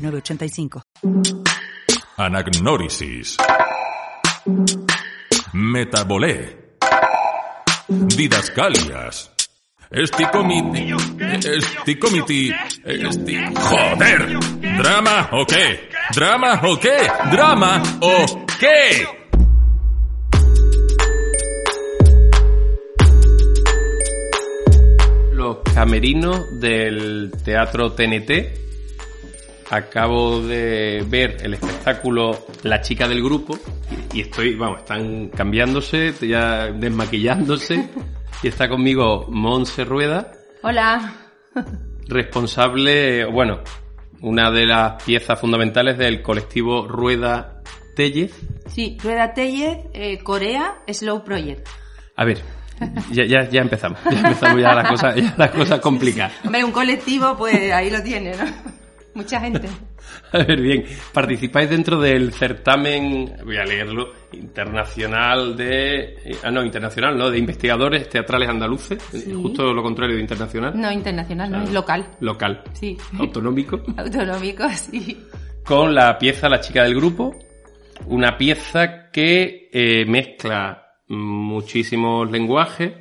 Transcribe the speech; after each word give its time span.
906985. 0.00 0.82
Anagnórisis. 2.16 3.36
Metabolé. 5.52 6.76
Didascalias. 7.88 9.30
Esticomiti. 9.90 10.94
Esticomiti. 11.18 12.52
Esti... 12.84 13.36
¡Joder! 13.56 14.38
¿Drama 14.78 15.28
o 15.32 15.44
qué? 15.44 15.90
¿Drama 16.14 16.60
o 16.62 16.78
qué? 16.78 17.10
¿Drama 17.32 17.82
o 18.00 18.46
qué? 18.60 19.06
Los 25.32 25.58
camerinos 25.74 26.60
del 26.60 27.32
Teatro 27.44 27.92
TNT. 27.92 28.69
Acabo 29.70 30.42
de 30.42 31.04
ver 31.06 31.36
el 31.42 31.54
espectáculo 31.54 32.46
La 32.64 32.80
chica 32.80 33.06
del 33.06 33.22
grupo 33.22 33.56
y 34.12 34.22
estoy, 34.22 34.56
vamos, 34.56 34.80
están 34.80 35.28
cambiándose, 35.28 36.12
ya 36.20 36.72
desmaquillándose 36.72 37.88
y 38.42 38.48
está 38.48 38.68
conmigo 38.68 39.26
Monse 39.28 39.84
Rueda, 39.84 40.32
Hola. 40.62 41.14
responsable, 42.08 43.24
bueno, 43.26 43.60
una 44.22 44.50
de 44.50 44.66
las 44.66 45.02
piezas 45.04 45.38
fundamentales 45.40 45.96
del 45.96 46.20
colectivo 46.20 46.88
Rueda 46.88 47.62
Tellez. 47.94 48.34
Sí, 48.66 48.98
Rueda 49.00 49.32
Tellez, 49.34 49.78
eh, 49.92 50.18
Corea, 50.18 50.82
Slow 50.88 51.22
Project. 51.22 51.68
A 52.16 52.24
ver, 52.24 52.42
ya, 53.12 53.24
ya, 53.24 53.48
ya 53.48 53.60
empezamos, 53.60 54.00
ya 54.10 54.18
empezamos 54.18 54.60
ya 54.60 54.74
las 54.74 54.88
cosas, 54.88 55.14
ya 55.14 55.34
las 55.36 55.50
cosas 55.52 55.80
complicadas. 55.80 56.32
Hombre, 56.44 56.64
un 56.64 56.72
colectivo, 56.72 57.36
pues 57.36 57.72
ahí 57.72 57.88
lo 57.88 58.02
tiene, 58.02 58.32
¿no? 58.32 58.79
Mucha 59.20 59.40
gente. 59.40 59.68
A 60.32 60.38
ver, 60.38 60.60
bien, 60.60 60.84
participáis 61.12 61.68
dentro 61.70 62.00
del 62.00 62.32
certamen, 62.32 63.32
voy 63.44 63.56
a 63.56 63.64
leerlo, 63.64 64.12
internacional 64.32 65.56
de... 65.56 66.00
eh, 66.24 66.36
Ah, 66.42 66.50
no, 66.50 66.64
internacional, 66.64 67.16
¿no? 67.18 67.30
De 67.30 67.38
investigadores 67.38 68.08
teatrales 68.08 68.48
andaluces, 68.48 68.98
justo 69.42 69.72
lo 69.72 69.82
contrario 69.82 70.16
de 70.16 70.22
internacional. 70.22 70.72
No 70.80 70.90
internacional, 70.90 71.50
no, 71.50 71.58
Ah. 71.58 71.64
es 71.64 71.72
local. 71.72 72.06
Local. 72.20 72.62
Sí. 72.72 72.96
Autonómico. 73.18 73.80
Autonómico, 73.96 74.68
sí. 74.70 75.18
Con 75.64 75.94
la 75.94 76.16
pieza 76.18 76.48
La 76.48 76.60
chica 76.60 76.84
del 76.84 76.94
grupo, 76.94 77.36
una 78.06 78.36
pieza 78.38 79.10
que 79.12 79.68
eh, 79.72 80.04
mezcla 80.06 80.94
muchísimos 81.08 82.30
lenguajes, 82.30 82.92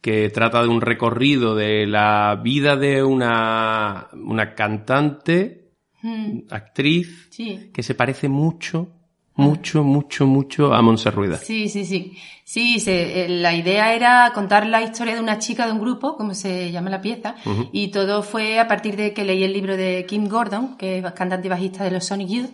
que 0.00 0.30
trata 0.30 0.62
de 0.62 0.68
un 0.68 0.80
recorrido 0.80 1.54
de 1.54 1.86
la 1.86 2.40
vida 2.42 2.76
de 2.76 3.02
una, 3.02 4.08
una 4.12 4.54
cantante, 4.54 5.58
Mm, 6.02 6.44
actriz, 6.50 7.28
Sí. 7.30 7.70
que 7.74 7.82
se 7.82 7.94
parece 7.94 8.26
mucho, 8.30 8.88
mucho, 9.34 9.84
mucho, 9.84 10.26
mucho 10.26 10.72
a 10.72 10.80
Montse 10.80 11.10
Rueda. 11.10 11.36
Sí, 11.36 11.68
sí, 11.68 11.84
sí. 11.84 12.12
Sí, 12.42 12.80
se- 12.80 13.24
eh, 13.24 13.28
la 13.28 13.54
idea 13.54 13.94
era 13.94 14.32
contar 14.34 14.66
la 14.66 14.80
historia 14.82 15.14
de 15.14 15.20
una 15.20 15.38
chica 15.38 15.66
de 15.66 15.72
un 15.72 15.80
grupo, 15.80 16.16
como 16.16 16.32
se 16.32 16.72
llama 16.72 16.88
la 16.88 17.02
pieza, 17.02 17.34
y 17.72 17.88
todo 17.88 18.22
fue 18.22 18.58
a 18.58 18.66
partir 18.66 18.96
de 18.96 19.12
que 19.12 19.24
leí 19.24 19.44
el 19.44 19.52
libro 19.52 19.76
de 19.76 20.06
Kim 20.08 20.26
Gordon, 20.26 20.78
que 20.78 20.98
es 20.98 21.12
cantante 21.12 21.48
y 21.48 21.50
bajista 21.50 21.84
de 21.84 21.90
los 21.90 22.06
Sonic 22.06 22.28
Youth, 22.28 22.50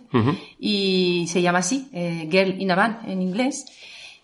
y 0.59 1.25
se 1.29 1.41
llama 1.41 1.59
así, 1.59 1.87
eh, 1.93 2.27
Girl 2.29 2.61
in 2.61 2.71
a 2.71 2.75
Band 2.75 3.09
en 3.09 3.21
inglés. 3.21 3.65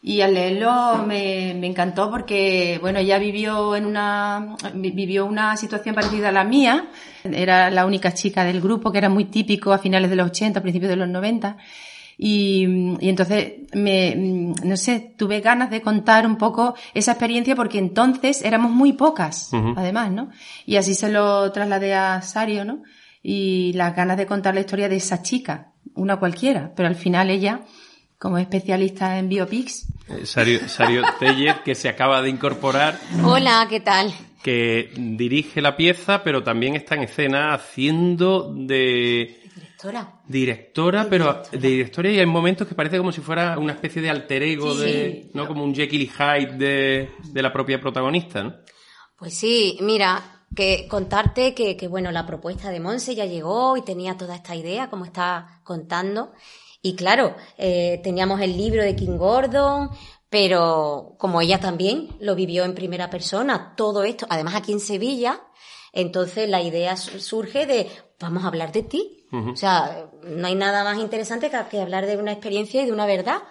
Y 0.06 0.19
al 0.19 0.34
leerlo 0.34 1.06
me, 1.08 1.56
me 1.58 1.66
encantó 1.68 2.12
porque, 2.12 2.78
bueno, 2.81 3.00
ella 3.00 3.18
vivió 3.19 3.74
en 3.78 3.86
una, 3.86 4.58
vi- 4.74 4.91
vivió 4.91 5.25
una 5.25 5.56
situación 5.56 5.96
parecida 5.96 6.28
a 6.28 6.31
la 6.34 6.44
mía. 6.44 6.88
Era 7.24 7.72
la 7.72 7.86
única 7.86 8.13
chica 8.13 8.44
del 8.44 8.59
grupo, 8.59 8.92
que 8.92 8.97
era 8.97 9.08
muy 9.08 9.24
típico 9.25 9.72
a 9.72 9.78
finales 9.78 10.09
de 10.09 10.18
los 10.18 10.28
80, 10.28 10.62
principios 10.62 10.90
de 10.90 10.97
los 10.97 11.08
90. 11.08 11.56
Y, 12.18 12.66
y 13.00 13.09
entonces 13.09 13.53
me, 13.74 14.13
mm, 14.16 14.56
no 14.68 14.78
sé, 14.78 15.13
tuve 15.18 15.40
ganas 15.40 15.69
de 15.72 15.81
contar 15.81 16.28
un 16.28 16.38
poco 16.38 16.75
esa 16.94 17.13
experiencia 17.13 17.56
porque 17.56 17.80
entonces 17.80 18.44
éramos 18.44 18.72
muy 18.72 18.94
pocas, 18.94 19.52
además, 19.78 20.12
¿no? 20.12 20.30
Y 20.66 20.75
así 20.75 20.96
se 20.96 21.09
lo 21.09 21.52
trasladé 21.53 21.94
a 21.96 22.22
Sario, 22.22 22.66
¿no? 22.66 22.84
Y 23.24 23.72
las 23.74 23.96
ganas 23.96 24.18
de 24.18 24.25
contar 24.25 24.53
la 24.53 24.59
historia 24.59 24.90
de 24.90 24.97
esa 24.97 25.22
chica, 25.22 25.72
una 25.96 26.18
cualquiera, 26.18 26.74
pero 26.75 26.88
al 26.90 26.96
final 26.96 27.30
ella, 27.30 27.62
como 28.19 28.38
especialista 28.38 29.18
en 29.18 29.28
biopics, 29.30 29.88
Sario, 30.25 30.68
Sario 30.68 31.03
Tellez, 31.19 31.58
que 31.64 31.75
se 31.75 31.90
acaba 31.90 32.22
de 32.22 32.30
incorporar, 32.30 33.00
Hola, 33.24 33.66
¿qué 33.69 33.80
tal? 33.80 34.14
que 34.44 34.91
dirige 34.97 35.62
la 35.62 35.78
pieza, 35.78 36.22
pero 36.24 36.44
también 36.44 36.75
está 36.75 36.96
en 36.96 37.03
escena 37.03 37.53
haciendo 37.53 38.53
de 38.53 39.40
Directora. 39.56 40.19
directora, 40.28 41.08
pero 41.09 41.25
directora. 41.25 41.59
de 41.62 41.68
directora 41.69 42.09
y 42.12 42.19
hay 42.19 42.25
momentos 42.25 42.68
que 42.68 42.75
parece 42.75 42.97
como 42.97 43.12
si 43.13 43.22
fuera 43.22 43.58
una 43.58 43.72
especie 43.74 44.02
de 44.02 44.09
alter 44.09 44.44
ego 44.44 44.74
Sí. 44.75 44.81
de, 44.81 45.31
¿no? 45.34 45.47
Como 45.47 45.63
un 45.63 45.74
Jekyll 45.74 46.02
y 46.02 46.08
Hyde 46.09 46.58
de, 46.58 47.09
de 47.31 47.42
la 47.42 47.53
propia 47.53 47.80
protagonista, 47.80 48.44
¿no? 48.44 48.53
Pues 49.18 49.34
sí, 49.38 49.78
mira, 49.81 50.22
que 50.53 50.88
contarte 50.90 51.53
que, 51.53 51.78
que, 51.78 51.88
bueno, 51.88 52.12
la 52.12 52.25
propuesta 52.25 52.69
de 52.69 52.81
Monse 52.81 53.16
ya 53.16 53.25
llegó 53.25 53.78
y 53.78 53.81
tenía 53.84 54.18
toda 54.18 54.36
esta 54.36 54.56
idea, 54.56 54.90
como 54.90 55.06
está 55.06 55.62
contando. 55.63 56.34
Y 56.83 56.95
claro, 56.95 57.35
eh, 57.57 57.99
teníamos 58.03 58.39
el 58.41 58.55
libro 58.55 58.83
de 58.83 58.95
King 58.95 59.17
Gordon, 59.17 59.89
pero 60.29 61.16
como 61.17 61.41
ella 61.41 61.59
también 61.59 62.09
lo 62.19 62.35
vivió 62.35 62.66
en 62.66 62.75
primera 62.75 63.09
persona, 63.09 63.73
todo 63.75 64.03
esto, 64.03 64.27
además 64.29 64.55
aquí 64.55 64.71
en 64.73 64.79
Sevilla, 64.79 65.41
entonces 65.94 66.49
la 66.49 66.61
idea 66.61 66.97
su- 66.97 67.19
surge 67.19 67.66
de, 67.66 67.88
vamos 68.19 68.44
a 68.44 68.47
hablar 68.47 68.71
de 68.71 68.83
ti. 68.83 69.25
O 69.53 69.55
sea, 69.55 70.09
no 70.23 70.45
hay 70.47 70.55
nada 70.55 70.83
más 70.83 70.99
interesante 70.99 71.49
que, 71.49 71.57
que 71.71 71.81
hablar 71.81 72.05
de 72.05 72.17
una 72.17 72.31
experiencia 72.33 72.81
y 72.81 72.85
de 72.85 72.91
una 72.91 73.05
verdad. 73.05 73.41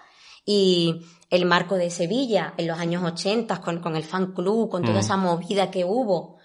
Y 0.45 1.01
el 1.29 1.45
marco 1.45 1.75
de 1.75 1.89
Sevilla 1.89 2.53
en 2.57 2.67
los 2.67 2.77
años 2.77 3.03
80 3.03 3.61
con, 3.61 3.79
con 3.81 3.95
el 3.95 4.03
fan 4.03 4.33
club, 4.33 4.69
con 4.69 4.83
toda 4.83 4.99
esa 4.99 5.17
movida 5.17 5.71
que 5.71 5.85
hubo 5.85 6.37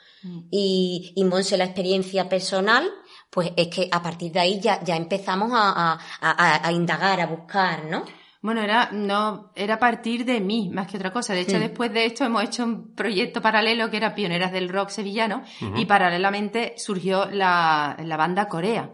y, 0.50 1.12
y 1.14 1.24
Monse 1.24 1.56
la 1.56 1.64
experiencia 1.64 2.28
personal, 2.28 2.88
pues 3.30 3.52
es 3.56 3.68
que 3.68 3.88
a 3.92 4.02
partir 4.02 4.32
de 4.32 4.40
ahí 4.40 4.60
ya, 4.60 4.82
ya 4.82 4.96
empezamos 4.96 5.52
a, 5.54 5.92
a- 5.92 5.98
a- 6.20 6.66
a 6.66 6.72
indagar, 6.72 7.20
a 7.20 7.26
buscar, 7.26 7.84
¿no? 7.84 8.04
bueno, 8.40 8.62
era, 8.62 8.90
no, 8.92 9.50
era 9.56 9.74
a 9.74 9.78
partir 9.80 10.24
de 10.24 10.40
mí, 10.40 10.70
más 10.72 10.86
que 10.86 10.96
otra 10.96 11.12
cosa. 11.12 11.34
De 11.34 11.40
hecho, 11.40 11.58
después 11.58 11.92
de 11.92 12.06
esto 12.06 12.24
hemos 12.24 12.42
hecho 12.44 12.62
un 12.64 12.94
proyecto 12.94 13.42
paralelo 13.42 13.90
que 13.90 13.96
era 13.96 14.14
Pioneras 14.14 14.52
del 14.52 14.68
Rock 14.68 14.90
Sevillano 14.90 15.42
y 15.76 15.86
paralelamente 15.86 16.74
surgió 16.78 17.26
la, 17.26 17.96
la 18.02 18.16
banda 18.16 18.46
Corea. 18.48 18.90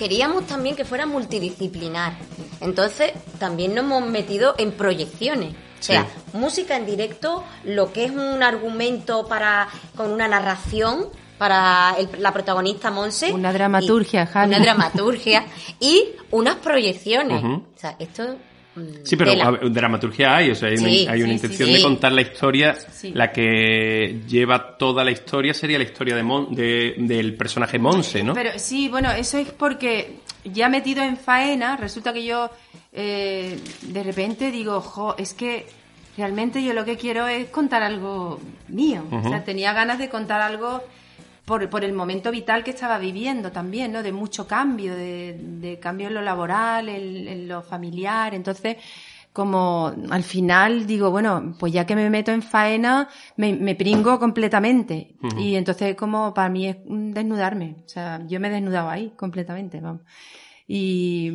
Queríamos 0.00 0.46
también 0.46 0.76
que 0.76 0.86
fuera 0.86 1.04
multidisciplinar. 1.04 2.14
Entonces, 2.62 3.12
también 3.38 3.74
nos 3.74 3.84
hemos 3.84 4.06
metido 4.08 4.54
en 4.56 4.72
proyecciones. 4.72 5.50
O 5.52 5.82
sea, 5.82 6.04
Sí. 6.04 6.38
música 6.38 6.76
en 6.78 6.86
directo, 6.86 7.44
lo 7.64 7.92
que 7.92 8.04
es 8.06 8.10
un 8.10 8.42
argumento 8.42 9.26
para 9.26 9.68
con 9.94 10.10
una 10.10 10.26
narración 10.26 11.08
para 11.36 11.94
el- 11.98 12.08
la 12.22 12.32
protagonista 12.32 12.90
Monse. 12.90 13.30
Una 13.30 13.52
dramaturgia, 13.52 14.24
y-. 14.24 14.46
Una 14.46 14.58
dramaturgia 14.58 15.44
y 15.80 16.04
unas 16.30 16.56
proyecciones. 16.56 17.44
O 17.44 17.62
sea, 17.78 17.94
esto 17.98 18.36
Sí, 19.02 19.16
pero 19.16 19.32
tela. 19.32 19.44
a 19.46 19.50
ver, 19.50 19.72
dramaturgia 19.72 20.36
hay, 20.36 20.50
o 20.50 20.54
sea, 20.54 20.68
hay, 20.68 20.76
Sí, 20.78 21.02
una, 21.04 21.12
hay 21.12 21.20
una 21.22 21.28
sí, 21.30 21.34
intención 21.34 21.68
sí. 21.68 21.74
de 21.74 21.82
contar 21.82 22.12
la 22.12 22.20
historia. 22.22 22.76
La 23.14 23.32
que 23.32 24.20
lleva 24.28 24.76
toda 24.78 25.04
la 25.04 25.10
historia 25.10 25.52
sería 25.54 25.76
la 25.78 25.84
historia 25.84 26.14
de 26.14 26.22
Mon- 26.22 26.54
de- 26.54 26.94
del 26.98 27.34
personaje 27.34 27.78
Monse, 27.78 28.22
¿no? 28.22 28.32
Pero 28.34 28.50
sí, 28.58 28.88
bueno, 28.88 29.10
eso 29.12 29.38
es 29.38 29.48
porque 29.50 30.16
ya 30.44 30.68
metido 30.68 31.02
en 31.02 31.16
faena, 31.16 31.76
resulta 31.76 32.12
que 32.12 32.24
yo 32.24 32.50
eh, 32.92 33.58
de 33.82 34.02
repente 34.02 34.50
digo, 34.50 34.80
jo, 34.80 35.14
es 35.18 35.34
que 35.34 35.66
realmente 36.16 36.62
yo 36.62 36.72
lo 36.72 36.84
que 36.84 36.96
quiero 36.96 37.26
es 37.26 37.48
contar 37.50 37.82
algo 37.82 38.40
mío. 38.68 39.02
O 39.10 39.28
sea, 39.28 39.44
tenía 39.44 39.72
ganas 39.72 39.98
de 39.98 40.08
contar 40.08 40.40
algo 40.40 40.82
por, 41.50 41.68
por 41.68 41.84
el 41.84 41.92
momento 41.92 42.30
vital 42.30 42.62
que 42.62 42.70
estaba 42.70 42.96
viviendo 42.98 43.50
también, 43.50 43.90
¿no? 43.90 44.04
De 44.04 44.12
mucho 44.12 44.46
cambio, 44.46 44.94
de, 44.94 45.36
de 45.36 45.80
cambio 45.80 46.06
en 46.06 46.14
lo 46.14 46.22
laboral, 46.22 46.88
en, 46.88 47.26
en 47.26 47.48
lo 47.48 47.60
familiar. 47.60 48.34
Entonces, 48.36 48.76
como 49.32 49.92
al 50.10 50.22
final 50.22 50.86
digo, 50.86 51.10
bueno, 51.10 51.56
pues 51.58 51.72
ya 51.72 51.84
que 51.86 51.96
me 51.96 52.08
meto 52.08 52.30
en 52.30 52.42
faena, 52.42 53.08
me, 53.36 53.52
me 53.52 53.74
pringo 53.74 54.20
completamente. 54.20 55.16
Y 55.36 55.56
entonces 55.56 55.96
como 55.96 56.32
para 56.32 56.48
mí 56.48 56.68
es 56.68 56.76
desnudarme. 56.86 57.76
O 57.84 57.88
sea, 57.88 58.24
yo 58.28 58.38
me 58.38 58.46
he 58.46 58.52
desnudado 58.52 58.88
ahí 58.88 59.12
completamente, 59.16 59.80
vamos. 59.80 60.02
Y 60.68 61.32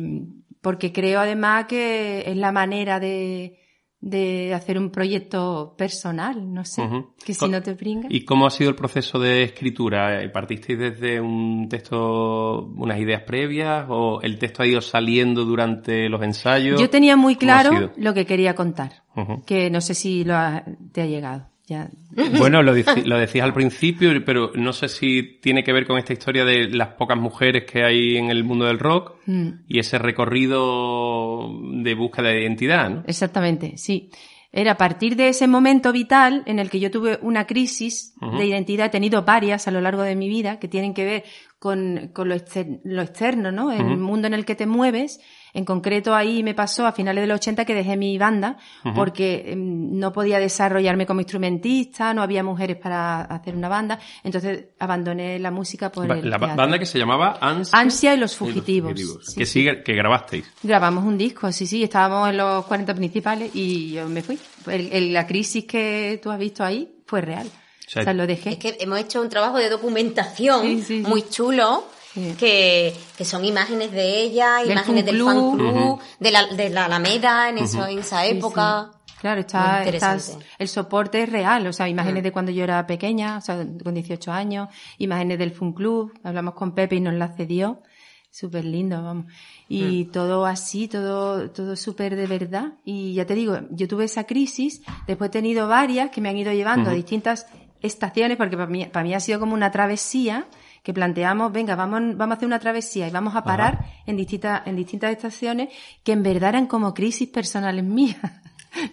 porque 0.62 0.92
creo 0.92 1.20
además 1.20 1.66
que 1.66 2.24
es 2.26 2.36
la 2.38 2.52
manera 2.52 2.98
de, 3.00 3.65
de 4.08 4.54
hacer 4.54 4.78
un 4.78 4.90
proyecto 4.90 5.74
personal, 5.76 6.54
no 6.54 6.64
sé, 6.64 6.82
que 7.24 7.34
si 7.34 7.48
no 7.48 7.60
te 7.60 7.74
pringa. 7.74 8.06
¿Y 8.08 8.24
cómo 8.24 8.46
ha 8.46 8.50
sido 8.50 8.70
el 8.70 8.76
proceso 8.76 9.18
de 9.18 9.42
escritura? 9.42 10.22
Eh, 10.22 10.28
¿Partisteis 10.28 10.78
desde 10.78 11.20
un 11.20 11.68
texto, 11.68 12.66
unas 12.76 13.00
ideas 13.00 13.22
previas 13.22 13.86
o 13.88 14.20
el 14.22 14.38
texto 14.38 14.62
ha 14.62 14.66
ido 14.66 14.80
saliendo 14.80 15.44
durante 15.44 16.08
los 16.08 16.22
ensayos? 16.22 16.80
Yo 16.80 16.88
tenía 16.88 17.16
muy 17.16 17.34
¿Cómo 17.34 17.52
ha 17.52 17.60
claro 17.62 17.92
lo 17.96 18.14
que 18.14 18.26
quería 18.26 18.54
contar, 18.54 19.02
que 19.44 19.70
no 19.70 19.80
sé 19.80 19.94
si 19.94 20.22
lo 20.24 20.34
ha- 20.36 20.62
te 20.92 21.02
ha 21.02 21.06
llegado. 21.06 21.48
Ya. 21.66 21.90
Bueno, 22.38 22.62
lo, 22.62 22.72
lo 22.72 23.18
decías 23.18 23.44
al 23.44 23.52
principio, 23.54 24.10
pero 24.24 24.52
no 24.54 24.72
sé 24.72 24.88
si 24.88 25.38
tiene 25.42 25.64
que 25.64 25.72
ver 25.72 25.86
con 25.86 25.98
esta 25.98 26.12
historia 26.12 26.44
de 26.44 26.68
las 26.68 26.88
pocas 26.94 27.18
mujeres 27.18 27.64
que 27.64 27.82
hay 27.84 28.16
en 28.16 28.30
el 28.30 28.44
mundo 28.44 28.64
del 28.66 28.78
rock 28.78 29.14
Mm. 29.26 29.48
y 29.66 29.80
ese 29.80 29.98
recorrido 29.98 31.50
de 31.82 31.94
búsqueda 31.94 32.28
de 32.28 32.42
identidad, 32.42 32.90
¿no? 32.90 33.04
Exactamente, 33.06 33.76
sí. 33.76 34.10
Era 34.52 34.72
a 34.72 34.76
partir 34.78 35.16
de 35.16 35.28
ese 35.28 35.48
momento 35.48 35.92
vital 35.92 36.42
en 36.46 36.58
el 36.58 36.70
que 36.70 36.80
yo 36.80 36.90
tuve 36.90 37.18
una 37.20 37.46
crisis 37.46 38.14
de 38.38 38.46
identidad, 38.46 38.86
he 38.86 38.90
tenido 38.90 39.22
varias 39.22 39.68
a 39.68 39.70
lo 39.70 39.80
largo 39.82 40.02
de 40.02 40.16
mi 40.16 40.28
vida 40.30 40.58
que 40.58 40.68
tienen 40.68 40.94
que 40.94 41.04
ver 41.04 41.24
con, 41.58 42.10
con 42.14 42.28
lo, 42.28 42.34
exter- 42.34 42.80
lo 42.84 43.02
externo, 43.02 43.52
¿no? 43.52 43.70
El 43.72 43.98
mundo 43.98 44.28
en 44.28 44.34
el 44.34 44.44
que 44.46 44.54
te 44.54 44.66
mueves. 44.66 45.20
En 45.56 45.64
concreto 45.64 46.14
ahí 46.14 46.42
me 46.42 46.54
pasó 46.54 46.86
a 46.86 46.92
finales 46.92 47.22
de 47.22 47.26
los 47.28 47.36
80 47.40 47.64
que 47.64 47.74
dejé 47.74 47.96
mi 47.96 48.18
banda 48.18 48.56
porque 48.94 49.44
em, 49.52 49.98
no 49.98 50.12
podía 50.12 50.38
desarrollarme 50.38 51.06
como 51.06 51.20
instrumentista, 51.20 52.12
no 52.14 52.22
había 52.22 52.42
mujeres 52.42 52.76
para 52.76 53.22
hacer 53.22 53.56
una 53.56 53.68
banda, 53.68 53.98
entonces 54.22 54.66
abandoné 54.78 55.38
la 55.38 55.50
música 55.50 55.90
por 55.90 56.06
Ba- 56.06 56.18
el 56.18 56.28
La 56.30 56.38
teatro. 56.38 56.56
banda 56.56 56.78
que 56.78 56.86
se 56.86 56.98
llamaba 56.98 57.38
Ansia, 57.40 57.78
Ansia 57.78 58.14
y 58.14 58.18
los 58.18 58.32
y 58.34 58.36
fugitivos. 58.36 58.92
Sí, 59.22 59.38
que 59.38 59.46
sí. 59.46 59.52
sigue, 59.52 59.82
que 59.82 59.94
grabasteis. 59.94 60.44
Grabamos 60.62 61.04
un 61.04 61.16
disco, 61.16 61.50
sí, 61.52 61.66
sí, 61.66 61.82
estábamos 61.82 62.28
en 62.30 62.36
los 62.36 62.64
40 62.66 62.94
principales 62.94 63.50
y 63.54 63.92
yo 63.92 64.08
me 64.08 64.22
fui. 64.22 64.38
El- 64.66 64.92
el- 64.92 65.12
la 65.12 65.26
crisis 65.26 65.64
que 65.64 66.20
tú 66.22 66.30
has 66.30 66.38
visto 66.38 66.62
ahí 66.64 66.88
fue 67.06 67.20
real. 67.22 67.46
O 67.46 67.48
O 67.48 67.90
sea, 67.90 68.02
sea, 68.04 68.12
lo 68.14 68.26
dejé. 68.26 68.50
Es 68.50 68.58
que 68.58 68.76
hemos 68.80 68.98
hecho 68.98 69.22
un 69.22 69.28
trabajo 69.28 69.58
de 69.58 69.70
documentación 69.70 70.60
Sí, 70.62 70.82
sí, 70.82 71.02
sí. 71.04 71.08
muy 71.08 71.22
chulo. 71.28 71.84
Sí. 72.16 72.34
Que, 72.38 72.96
que 73.18 73.24
son 73.26 73.44
imágenes 73.44 73.92
de 73.92 74.22
ella, 74.22 74.56
Del 74.60 74.72
imágenes 74.72 75.04
fan 75.04 75.06
del 75.06 75.14
club. 75.16 75.26
fan 75.28 75.56
club, 75.58 76.00
de, 76.18 76.30
la, 76.30 76.46
de 76.46 76.70
la 76.70 76.86
Alameda 76.86 77.50
en, 77.50 77.58
eso, 77.58 77.86
en 77.86 77.98
esa 77.98 78.24
época. 78.24 78.90
sí. 78.90 78.96
Claro, 79.20 79.40
está, 79.40 79.78
interesante. 79.80 80.22
estás- 80.32 80.38
el 80.58 80.68
soporte 80.68 81.22
es 81.22 81.30
real, 81.30 81.66
o 81.66 81.72
sea, 81.72 81.88
imágenes 81.88 82.22
de 82.22 82.32
cuando 82.32 82.52
yo 82.52 82.64
era 82.64 82.86
pequeña, 82.86 83.36
o 83.38 83.40
sea, 83.42 83.56
con 83.82 83.92
18 83.94 84.30
años, 84.32 84.68
imágenes 84.98 85.38
del 85.38 85.52
Fun 85.52 85.72
Club, 85.72 86.12
hablamos 86.24 86.54
con 86.54 86.74
Pepe 86.74 86.96
y 86.96 87.00
nos 87.00 87.14
la 87.14 87.28
cedió, 87.28 87.82
súper 88.30 88.64
lindo, 88.66 89.02
vamos. 89.02 89.26
Y 89.68 90.04
todo 90.06 90.46
así, 90.46 90.86
todo, 90.88 91.50
todo 91.50 91.76
súper 91.76 92.14
de 92.16 92.26
verdad. 92.26 92.74
Y 92.84 93.14
ya 93.14 93.24
te 93.26 93.34
digo, 93.34 93.58
yo 93.70 93.88
tuve 93.88 94.04
esa 94.04 94.24
crisis, 94.24 94.82
después 95.06 95.28
he 95.28 95.32
tenido 95.32 95.66
varias 95.68 96.10
que 96.10 96.20
me 96.20 96.28
han 96.28 96.36
ido 96.36 96.52
llevando 96.52 96.90
a 96.90 96.92
distintas 96.94 97.46
estaciones, 97.82 98.36
porque 98.36 98.56
para 98.56 98.68
mí, 98.70 98.84
para 98.86 99.04
mí 99.04 99.14
ha 99.14 99.20
sido 99.20 99.40
como 99.40 99.54
una 99.54 99.70
travesía 99.70 100.46
que 100.86 100.94
planteamos, 100.94 101.50
venga, 101.50 101.74
vamos, 101.74 102.16
vamos 102.16 102.34
a 102.34 102.36
hacer 102.36 102.46
una 102.46 102.60
travesía 102.60 103.08
y 103.08 103.10
vamos 103.10 103.34
a 103.34 103.42
parar 103.42 103.86
en 104.06 104.16
distintas, 104.16 104.64
en 104.68 104.76
distintas 104.76 105.10
estaciones 105.10 105.70
que 106.04 106.12
en 106.12 106.22
verdad 106.22 106.50
eran 106.50 106.68
como 106.68 106.94
crisis 106.94 107.28
personales 107.28 107.82
mías. 107.98 108.16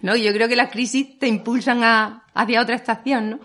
¿no? 0.02 0.16
Yo 0.16 0.32
creo 0.32 0.48
que 0.48 0.56
las 0.56 0.72
crisis 0.72 1.20
te 1.20 1.28
impulsan 1.28 1.84
a, 1.84 2.24
hacia 2.34 2.60
otra 2.60 2.74
estación, 2.74 3.30
¿no? 3.30 3.38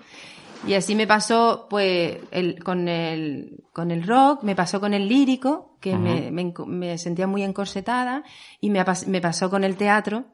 Y 0.66 0.74
así 0.74 0.96
me 0.96 1.06
pasó, 1.06 1.68
pues, 1.70 2.18
el, 2.32 2.64
con 2.64 2.88
el, 2.88 3.66
con 3.72 3.92
el 3.92 4.02
rock, 4.02 4.42
me 4.42 4.56
pasó 4.56 4.80
con 4.80 4.96
el 4.96 5.08
lírico, 5.08 5.78
que 5.80 5.96
me, 5.96 6.32
me, 6.32 6.52
me 6.66 6.98
sentía 6.98 7.28
muy 7.28 7.44
encorsetada, 7.44 8.24
y 8.60 8.72
me, 8.72 8.84
me 9.06 9.22
pasó 9.22 9.52
con 9.52 9.64
el 9.64 9.76
teatro, 9.78 10.26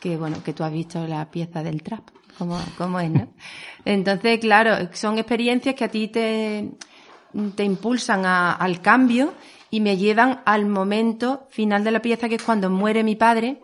que 0.00 0.16
bueno, 0.16 0.42
que 0.42 0.54
tú 0.54 0.64
has 0.64 0.72
visto 0.72 1.06
la 1.06 1.30
pieza 1.30 1.62
del 1.62 1.82
trap, 1.82 2.08
como, 2.38 2.58
como 2.78 3.00
es, 3.00 3.10
¿no? 3.10 3.28
Entonces, 3.84 4.40
claro, 4.40 4.88
son 4.94 5.18
experiencias 5.18 5.74
que 5.74 5.84
a 5.84 5.88
ti 5.88 6.08
te, 6.08 6.70
te 7.54 7.64
impulsan 7.64 8.24
a- 8.26 8.52
al 8.52 8.80
cambio 8.80 9.32
y 9.70 9.80
me 9.80 9.96
llevan 9.96 10.40
al 10.44 10.66
momento 10.66 11.46
final 11.50 11.84
de 11.84 11.90
la 11.92 12.02
pieza, 12.02 12.28
que 12.28 12.34
es 12.36 12.42
cuando 12.42 12.70
muere 12.70 13.04
mi 13.04 13.16
padre, 13.16 13.62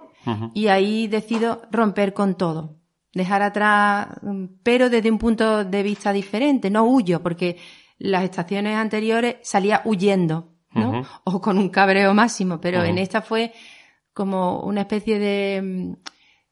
y 0.55 0.67
ahí 0.69 1.07
decido 1.07 1.63
romper 1.71 2.13
con 2.13 2.35
todo. 2.37 2.77
Dejar 3.13 3.43
atrás, 3.43 4.09
mm, 4.23 4.45
pero 4.63 4.91
desde 4.91 5.11
un 5.11 5.19
punto 5.19 5.65
de 5.65 5.83
vista 5.83 6.13
diferente. 6.13 6.69
No 6.71 6.85
huyo, 6.85 7.23
porque 7.23 7.57
las 7.99 8.25
estaciones 8.25 8.77
anteriores 8.77 9.37
salía 9.43 9.83
huyendo, 9.85 10.53
¿no? 10.75 10.91
O 11.25 11.41
con 11.41 11.59
un 11.59 11.69
cabreo 11.71 12.13
máximo, 12.13 12.61
pero 12.61 12.81
en 12.91 12.99
esta 12.99 13.23
fue 13.23 13.53
como 14.13 14.61
una 14.61 14.83
especie 14.83 15.19
de, 15.19 15.63
mm, 15.63 15.93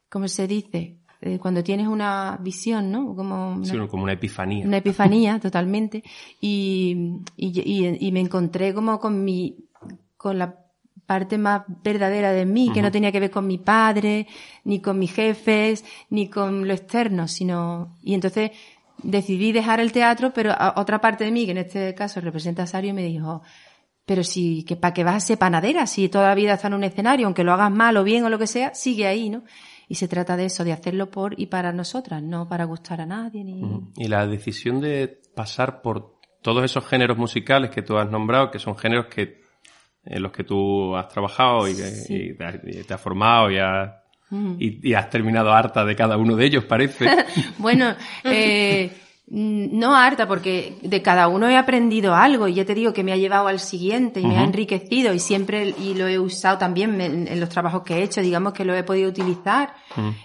¿cómo 0.08 0.28
se 0.28 0.46
dice? 0.46 1.00
Eh, 1.26 1.38
cuando 1.38 1.62
tienes 1.64 1.86
una 1.88 2.38
visión, 2.42 2.92
¿no? 2.92 3.16
Como 3.16 3.52
una- 3.54 3.64
Sí, 3.64 3.78
como 3.88 4.02
una 4.02 4.12
epifanía. 4.12 4.66
una 4.66 4.76
epifanía 4.76 5.38
totalmente 5.42 6.02
y, 6.38 7.20
y, 7.36 7.60
y- 7.64 7.96
y 8.08 8.12
me 8.12 8.20
encontré 8.20 8.74
como 8.74 8.98
con 9.00 9.24
mi 9.24 9.56
con 10.18 10.36
la 10.38 10.54
parte 11.06 11.38
más 11.38 11.62
verdadera 11.82 12.32
de 12.32 12.44
mí 12.44 12.70
que 12.74 12.82
no 12.82 12.90
tenía 12.92 13.10
que 13.12 13.20
ver 13.20 13.30
con 13.30 13.46
mi 13.46 13.56
padre 13.58 14.26
ni 14.64 14.80
con 14.80 14.98
mis 14.98 15.12
jefes 15.14 15.84
ni 16.10 16.28
con 16.28 16.66
lo 16.68 16.74
externo 16.74 17.26
sino 17.28 17.94
y 18.02 18.12
entonces 18.14 18.50
decidí 19.02 19.52
dejar 19.52 19.80
el 19.80 19.92
teatro 19.92 20.32
pero 20.34 20.52
a- 20.52 20.74
otra 20.76 21.00
parte 21.00 21.24
de 21.24 21.30
mí 21.30 21.44
que 21.46 21.52
en 21.52 21.58
este 21.58 21.94
caso 21.94 22.20
representa 22.20 22.62
a 22.64 22.66
Sario 22.66 22.92
me 22.94 23.02
dijo 23.02 23.42
pero 24.06 24.24
si 24.24 24.62
que 24.64 24.76
para 24.76 24.92
qué 24.94 25.04
vas 25.04 25.16
a 25.16 25.20
ser 25.20 25.38
panadera 25.38 25.86
si 25.86 26.08
toda 26.08 26.28
la 26.28 26.34
vida 26.34 26.54
está 26.54 26.68
en 26.68 26.74
un 26.74 26.84
escenario 26.84 27.26
aunque 27.26 27.44
lo 27.44 27.52
hagas 27.52 27.70
mal 27.70 27.96
o 27.98 28.04
bien 28.04 28.24
o 28.24 28.30
lo 28.30 28.38
que 28.38 28.46
sea 28.46 28.74
sigue 28.74 29.06
ahí 29.06 29.28
no 29.30 29.42
y 29.94 29.96
se 29.96 30.08
trata 30.08 30.36
de 30.36 30.46
eso 30.46 30.64
de 30.64 30.72
hacerlo 30.72 31.08
por 31.08 31.38
y 31.40 31.46
para 31.46 31.72
nosotras 31.72 32.20
no 32.20 32.48
para 32.48 32.64
gustar 32.64 33.00
a 33.00 33.06
nadie 33.06 33.44
ni 33.44 33.62
Y 33.96 34.08
la 34.08 34.26
decisión 34.26 34.80
de 34.80 35.20
pasar 35.36 35.82
por 35.82 36.18
todos 36.42 36.64
esos 36.64 36.84
géneros 36.84 37.16
musicales 37.16 37.70
que 37.70 37.80
tú 37.82 37.96
has 37.96 38.10
nombrado, 38.10 38.50
que 38.50 38.58
son 38.58 38.76
géneros 38.76 39.06
que 39.06 39.40
en 40.04 40.20
los 40.20 40.32
que 40.32 40.42
tú 40.42 40.96
has 40.96 41.06
trabajado 41.06 41.68
y, 41.68 41.74
Sí. 41.74 42.14
y 42.30 42.34
te, 42.36 42.44
has, 42.44 42.54
y 42.64 42.82
te 42.82 42.92
has 42.92 43.00
formado 43.00 43.52
y 43.52 43.58
has, 43.58 43.90
y, 44.58 44.90
y 44.90 44.94
has 44.94 45.08
terminado 45.10 45.52
harta 45.52 45.84
de 45.84 45.94
cada 45.94 46.16
uno 46.16 46.34
de 46.34 46.44
ellos, 46.44 46.64
parece. 46.64 47.06
Bueno, 47.58 47.94
eh, 48.24 48.90
no 49.26 49.96
harta, 49.96 50.28
porque 50.28 50.76
de 50.82 51.00
cada 51.00 51.28
uno 51.28 51.48
he 51.48 51.56
aprendido 51.56 52.14
algo 52.14 52.46
y 52.46 52.54
ya 52.54 52.64
te 52.64 52.74
digo 52.74 52.92
que 52.92 53.02
me 53.02 53.12
ha 53.12 53.16
llevado 53.16 53.48
al 53.48 53.58
siguiente 53.58 54.20
y 54.20 54.26
me 54.26 54.36
ha 54.36 54.44
enriquecido 54.44 55.14
y 55.14 55.18
siempre, 55.18 55.74
y 55.78 55.94
lo 55.94 56.06
he 56.06 56.18
usado 56.18 56.58
también 56.58 57.00
en, 57.00 57.26
en 57.26 57.40
los 57.40 57.48
trabajos 57.48 57.82
que 57.82 57.94
he 57.94 58.02
hecho, 58.02 58.20
digamos 58.20 58.52
que 58.52 58.64
lo 58.64 58.74
he 58.74 58.82
podido 58.82 59.08
utilizar 59.08 59.74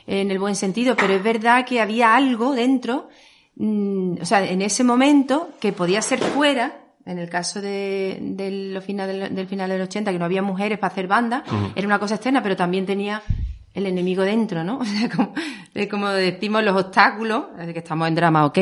en 0.05 0.31
el 0.31 0.39
buen 0.39 0.55
sentido, 0.55 0.95
pero 0.97 1.13
es 1.13 1.23
verdad 1.23 1.65
que 1.65 1.79
había 1.79 2.13
algo 2.13 2.53
dentro, 2.53 3.07
mm, 3.55 4.21
o 4.21 4.25
sea, 4.25 4.45
en 4.45 4.61
ese 4.61 4.83
momento 4.83 5.49
que 5.61 5.71
podía 5.71 6.01
ser 6.01 6.19
fuera, 6.19 6.81
en 7.05 7.19
el 7.19 7.29
caso 7.29 7.61
de, 7.61 8.17
de 8.21 8.51
los 8.51 8.83
finales, 8.83 9.33
del 9.33 9.47
final 9.47 9.69
del 9.69 9.81
80, 9.81 10.11
que 10.11 10.19
no 10.19 10.25
había 10.25 10.41
mujeres 10.41 10.77
para 10.77 10.91
hacer 10.91 11.07
banda, 11.07 11.43
era 11.73 11.87
una 11.87 11.99
cosa 11.99 12.15
externa, 12.15 12.43
pero 12.43 12.55
también 12.57 12.85
tenía 12.85 13.23
el 13.73 13.85
enemigo 13.85 14.23
dentro, 14.23 14.63
¿no? 14.63 14.79
O 14.81 14.85
sea, 14.85 15.09
como, 15.09 15.33
como 15.89 16.09
decimos 16.09 16.63
los 16.63 16.75
obstáculos, 16.75 17.45
eh, 17.59 17.73
que 17.73 17.79
estamos 17.79 18.07
en 18.07 18.15
drama, 18.15 18.45
¿ok? 18.45 18.57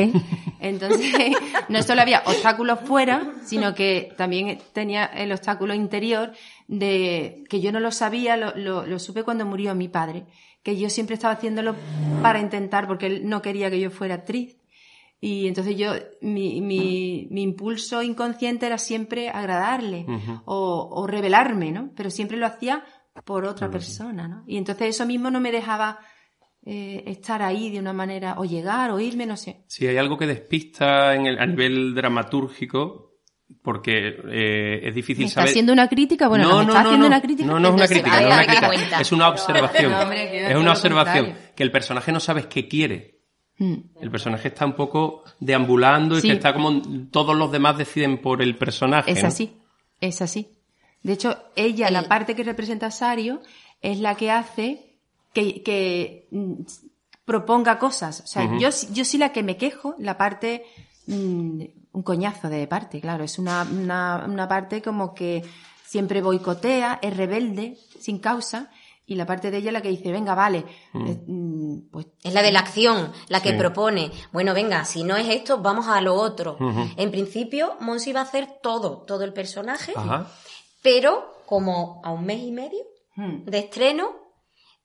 Entonces, 0.60 1.34
no 1.68 1.82
solo 1.82 2.02
había 2.02 2.22
obstáculos 2.26 2.80
fuera, 2.80 3.34
sino 3.44 3.74
que 3.74 4.12
también 4.16 4.58
tenía 4.72 5.06
el 5.06 5.32
obstáculo 5.32 5.74
interior 5.74 6.32
de 6.66 7.44
que 7.48 7.60
yo 7.60 7.72
no 7.72 7.80
lo 7.80 7.90
sabía, 7.90 8.36
lo, 8.36 8.54
lo, 8.56 8.86
lo 8.86 8.98
supe 8.98 9.22
cuando 9.22 9.46
murió 9.46 9.74
mi 9.74 9.88
padre, 9.88 10.26
que 10.62 10.76
yo 10.76 10.90
siempre 10.90 11.14
estaba 11.14 11.34
haciéndolo 11.34 11.74
para 12.22 12.40
intentar, 12.40 12.86
porque 12.86 13.06
él 13.06 13.28
no 13.28 13.40
quería 13.40 13.70
que 13.70 13.80
yo 13.80 13.90
fuera 13.90 14.16
actriz. 14.16 14.56
Y 15.20 15.48
entonces 15.48 15.76
yo, 15.76 15.94
mi, 16.20 16.60
mi, 16.60 17.26
mi 17.30 17.42
impulso 17.42 18.02
inconsciente 18.02 18.66
era 18.66 18.78
siempre 18.78 19.30
agradarle 19.30 20.06
o, 20.44 20.88
o 20.92 21.06
revelarme, 21.08 21.72
¿no? 21.72 21.90
Pero 21.96 22.10
siempre 22.10 22.36
lo 22.36 22.46
hacía 22.46 22.84
por 23.24 23.44
otra 23.44 23.70
persona, 23.70 24.28
¿no? 24.28 24.44
Y 24.46 24.56
entonces 24.56 24.88
eso 24.88 25.06
mismo 25.06 25.30
no 25.30 25.40
me 25.40 25.52
dejaba 25.52 25.98
eh, 26.64 27.04
estar 27.06 27.42
ahí 27.42 27.70
de 27.70 27.78
una 27.78 27.92
manera, 27.92 28.34
o 28.38 28.44
llegar, 28.44 28.90
o 28.90 29.00
irme, 29.00 29.26
no 29.26 29.36
sé. 29.36 29.64
Si 29.68 29.86
hay 29.86 29.96
algo 29.96 30.18
que 30.18 30.26
despista 30.26 31.14
en 31.14 31.26
el, 31.26 31.38
a 31.38 31.46
nivel 31.46 31.94
dramatúrgico, 31.94 33.08
porque 33.62 34.16
eh, 34.30 34.80
es 34.88 34.94
difícil 34.94 35.24
¿Me 35.24 35.28
está 35.28 35.40
saber... 35.40 35.50
haciendo 35.50 35.72
una 35.72 35.88
crítica? 35.88 36.28
Bueno, 36.28 36.58
¿me 36.58 36.64
está 36.64 36.80
haciendo 36.82 37.06
una 37.06 37.20
crítica? 37.22 37.46
No, 37.46 37.58
no 37.58 37.68
es 37.68 37.74
una 37.74 37.82
No 37.82 37.86
se 37.88 37.94
crítica, 37.94 38.16
vaya 38.16 38.28
no 38.28 38.42
es 38.42 38.48
una 38.58 38.68
crítica. 38.68 39.00
Es 39.00 39.12
una 39.12 39.28
observación. 39.28 39.92
No, 39.92 40.00
hombre, 40.02 40.30
que 40.30 40.50
es 40.50 40.56
una 40.56 40.70
observación. 40.72 41.24
contrario. 41.26 41.52
Que 41.56 41.62
el 41.62 41.70
personaje 41.72 42.12
no 42.12 42.20
sabes 42.20 42.46
qué 42.46 42.68
quiere. 42.68 43.18
Mm. 43.58 43.74
El 44.02 44.10
personaje 44.10 44.48
está 44.48 44.66
un 44.66 44.74
poco 44.74 45.24
deambulando 45.40 46.18
y 46.18 46.20
Sí. 46.20 46.28
que 46.28 46.34
está 46.34 46.52
como 46.52 46.82
todos 47.10 47.36
los 47.36 47.50
demás 47.50 47.78
deciden 47.78 48.18
por 48.20 48.42
el 48.42 48.56
personaje. 48.56 49.10
Es 49.10 49.22
¿no? 49.22 49.28
así, 49.28 49.56
es 50.00 50.20
así. 50.22 50.57
De 51.02 51.12
hecho, 51.12 51.36
ella, 51.56 51.90
la 51.90 52.02
parte 52.08 52.34
que 52.34 52.44
representa 52.44 52.86
a 52.86 52.90
Sario, 52.90 53.40
es 53.80 54.00
la 54.00 54.14
que 54.16 54.30
hace 54.30 54.96
que, 55.32 55.62
que 55.62 56.26
mm, 56.30 56.54
proponga 57.24 57.78
cosas. 57.78 58.20
O 58.20 58.26
sea, 58.26 58.44
yo, 58.58 58.68
yo 58.92 59.04
soy 59.04 59.18
la 59.18 59.32
que 59.32 59.42
me 59.42 59.56
quejo, 59.56 59.94
la 59.98 60.16
parte, 60.16 60.64
mm, 61.06 61.62
un 61.92 62.02
coñazo 62.02 62.48
de 62.48 62.66
parte, 62.66 63.00
claro. 63.00 63.24
Es 63.24 63.38
una, 63.38 63.62
una, 63.70 64.24
una 64.26 64.48
parte 64.48 64.82
como 64.82 65.14
que 65.14 65.44
siempre 65.84 66.20
boicotea, 66.22 66.98
es 67.02 67.16
rebelde, 67.16 67.76
sin 68.00 68.18
causa, 68.18 68.70
y 69.06 69.14
la 69.14 69.24
parte 69.24 69.50
de 69.50 69.56
ella 69.58 69.72
la 69.72 69.80
que 69.80 69.88
dice, 69.88 70.12
venga, 70.12 70.34
vale, 70.34 70.64
eh, 70.94 71.22
mm, 71.26 71.88
pues 71.90 72.06
Es 72.22 72.34
la 72.34 72.42
de 72.42 72.52
la 72.52 72.60
acción, 72.60 73.10
la 73.28 73.40
que 73.40 73.52
Sí. 73.52 73.56
propone. 73.56 74.10
Bueno, 74.32 74.52
venga, 74.52 74.84
si 74.84 75.02
no 75.02 75.16
es 75.16 75.26
esto, 75.28 75.58
vamos 75.62 75.86
a 75.88 76.00
lo 76.02 76.14
otro. 76.14 76.58
En 76.96 77.10
principio, 77.10 77.76
Monsi 77.80 78.12
va 78.12 78.20
a 78.20 78.24
hacer 78.24 78.58
todo, 78.62 79.04
todo 79.06 79.24
el 79.24 79.32
personaje, 79.32 79.92
Ajá. 79.96 80.26
Pero 80.82 81.42
como 81.46 82.00
a 82.04 82.12
un 82.12 82.24
mes 82.24 82.40
y 82.40 82.52
medio 82.52 82.84
mm, 83.16 83.44
de 83.44 83.58
estreno, 83.58 84.14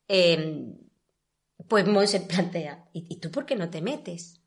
eh, 0.07 0.75
pues 1.67 1.87
Monse 1.87 2.21
plantea, 2.21 2.89
¿y, 2.93 3.05
y 3.09 3.19
tú 3.19 3.31
por 3.31 3.45
qué 3.45 3.55
no 3.55 3.69
te 3.69 3.81
metes? 3.81 4.42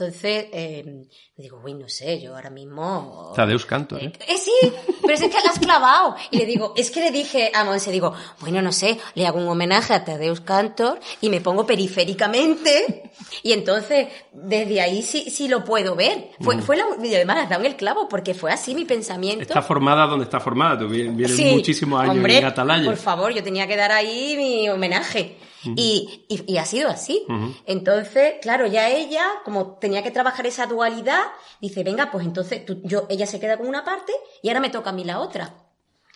Entonces, 0.00 0.46
eh, 0.52 1.08
digo, 1.36 1.60
uy, 1.64 1.74
no 1.74 1.88
sé, 1.88 2.20
yo 2.20 2.36
ahora 2.36 2.50
mismo... 2.50 3.32
Tadeus 3.34 3.66
Cantor, 3.66 4.00
¿eh? 4.00 4.12
Eh, 4.28 4.38
sí, 4.38 4.72
pero 5.02 5.14
es 5.14 5.20
que 5.22 5.28
la 5.28 5.50
has 5.50 5.58
clavado. 5.58 6.14
Y 6.30 6.38
le 6.38 6.46
digo, 6.46 6.72
es 6.76 6.92
que 6.92 7.00
le 7.00 7.10
dije 7.10 7.50
a 7.52 7.64
Monse, 7.64 7.90
digo, 7.90 8.14
bueno, 8.38 8.62
no 8.62 8.70
sé, 8.70 9.00
le 9.14 9.26
hago 9.26 9.40
un 9.40 9.48
homenaje 9.48 9.94
a 9.94 10.04
Tadeusz 10.04 10.42
Cantor 10.42 11.00
y 11.20 11.30
me 11.30 11.40
pongo 11.40 11.66
periféricamente. 11.66 13.10
Y 13.42 13.50
entonces, 13.50 14.06
desde 14.32 14.80
ahí 14.80 15.02
sí, 15.02 15.30
sí 15.30 15.48
lo 15.48 15.64
puedo 15.64 15.96
ver. 15.96 16.30
Fue, 16.42 16.62
fue 16.62 16.76
la, 16.76 16.84
y 17.02 17.12
además 17.16 17.38
has 17.38 17.50
dado 17.50 17.64
el 17.64 17.74
clavo, 17.74 18.08
porque 18.08 18.34
fue 18.34 18.52
así 18.52 18.76
mi 18.76 18.84
pensamiento. 18.84 19.42
Está 19.42 19.62
formada 19.62 20.06
donde 20.06 20.26
está 20.26 20.38
formada. 20.38 20.78
Tú 20.78 20.88
vienes 20.88 21.34
Sí, 21.34 21.46
muchísimos 21.46 22.00
años 22.02 22.14
hombre, 22.14 22.38
en 22.38 22.44
Atalaya. 22.44 22.84
Por 22.84 22.96
favor, 22.98 23.32
yo 23.32 23.42
tenía 23.42 23.66
que 23.66 23.76
dar 23.76 23.90
ahí 23.90 24.36
mi 24.36 24.68
homenaje. 24.68 25.36
Y, 25.64 26.24
y, 26.28 26.52
y 26.52 26.58
ha 26.58 26.64
sido 26.64 26.88
así. 26.88 27.24
Entonces, 27.66 28.34
claro, 28.40 28.66
ya 28.66 28.88
ella, 28.90 29.24
como 29.44 29.76
tenía 29.78 30.02
que 30.02 30.10
trabajar 30.10 30.46
esa 30.46 30.66
dualidad, 30.66 31.22
dice, 31.60 31.82
venga, 31.84 32.10
pues 32.10 32.24
entonces 32.26 32.64
tú- 32.64 32.80
yo, 32.84 33.06
ella 33.08 33.26
se 33.26 33.40
queda 33.40 33.56
con 33.56 33.66
una 33.68 33.84
parte 33.84 34.12
y 34.42 34.48
ahora 34.48 34.60
me 34.60 34.70
toca 34.70 34.90
a 34.90 34.92
mí 34.92 35.04
la 35.04 35.20
otra. 35.20 35.54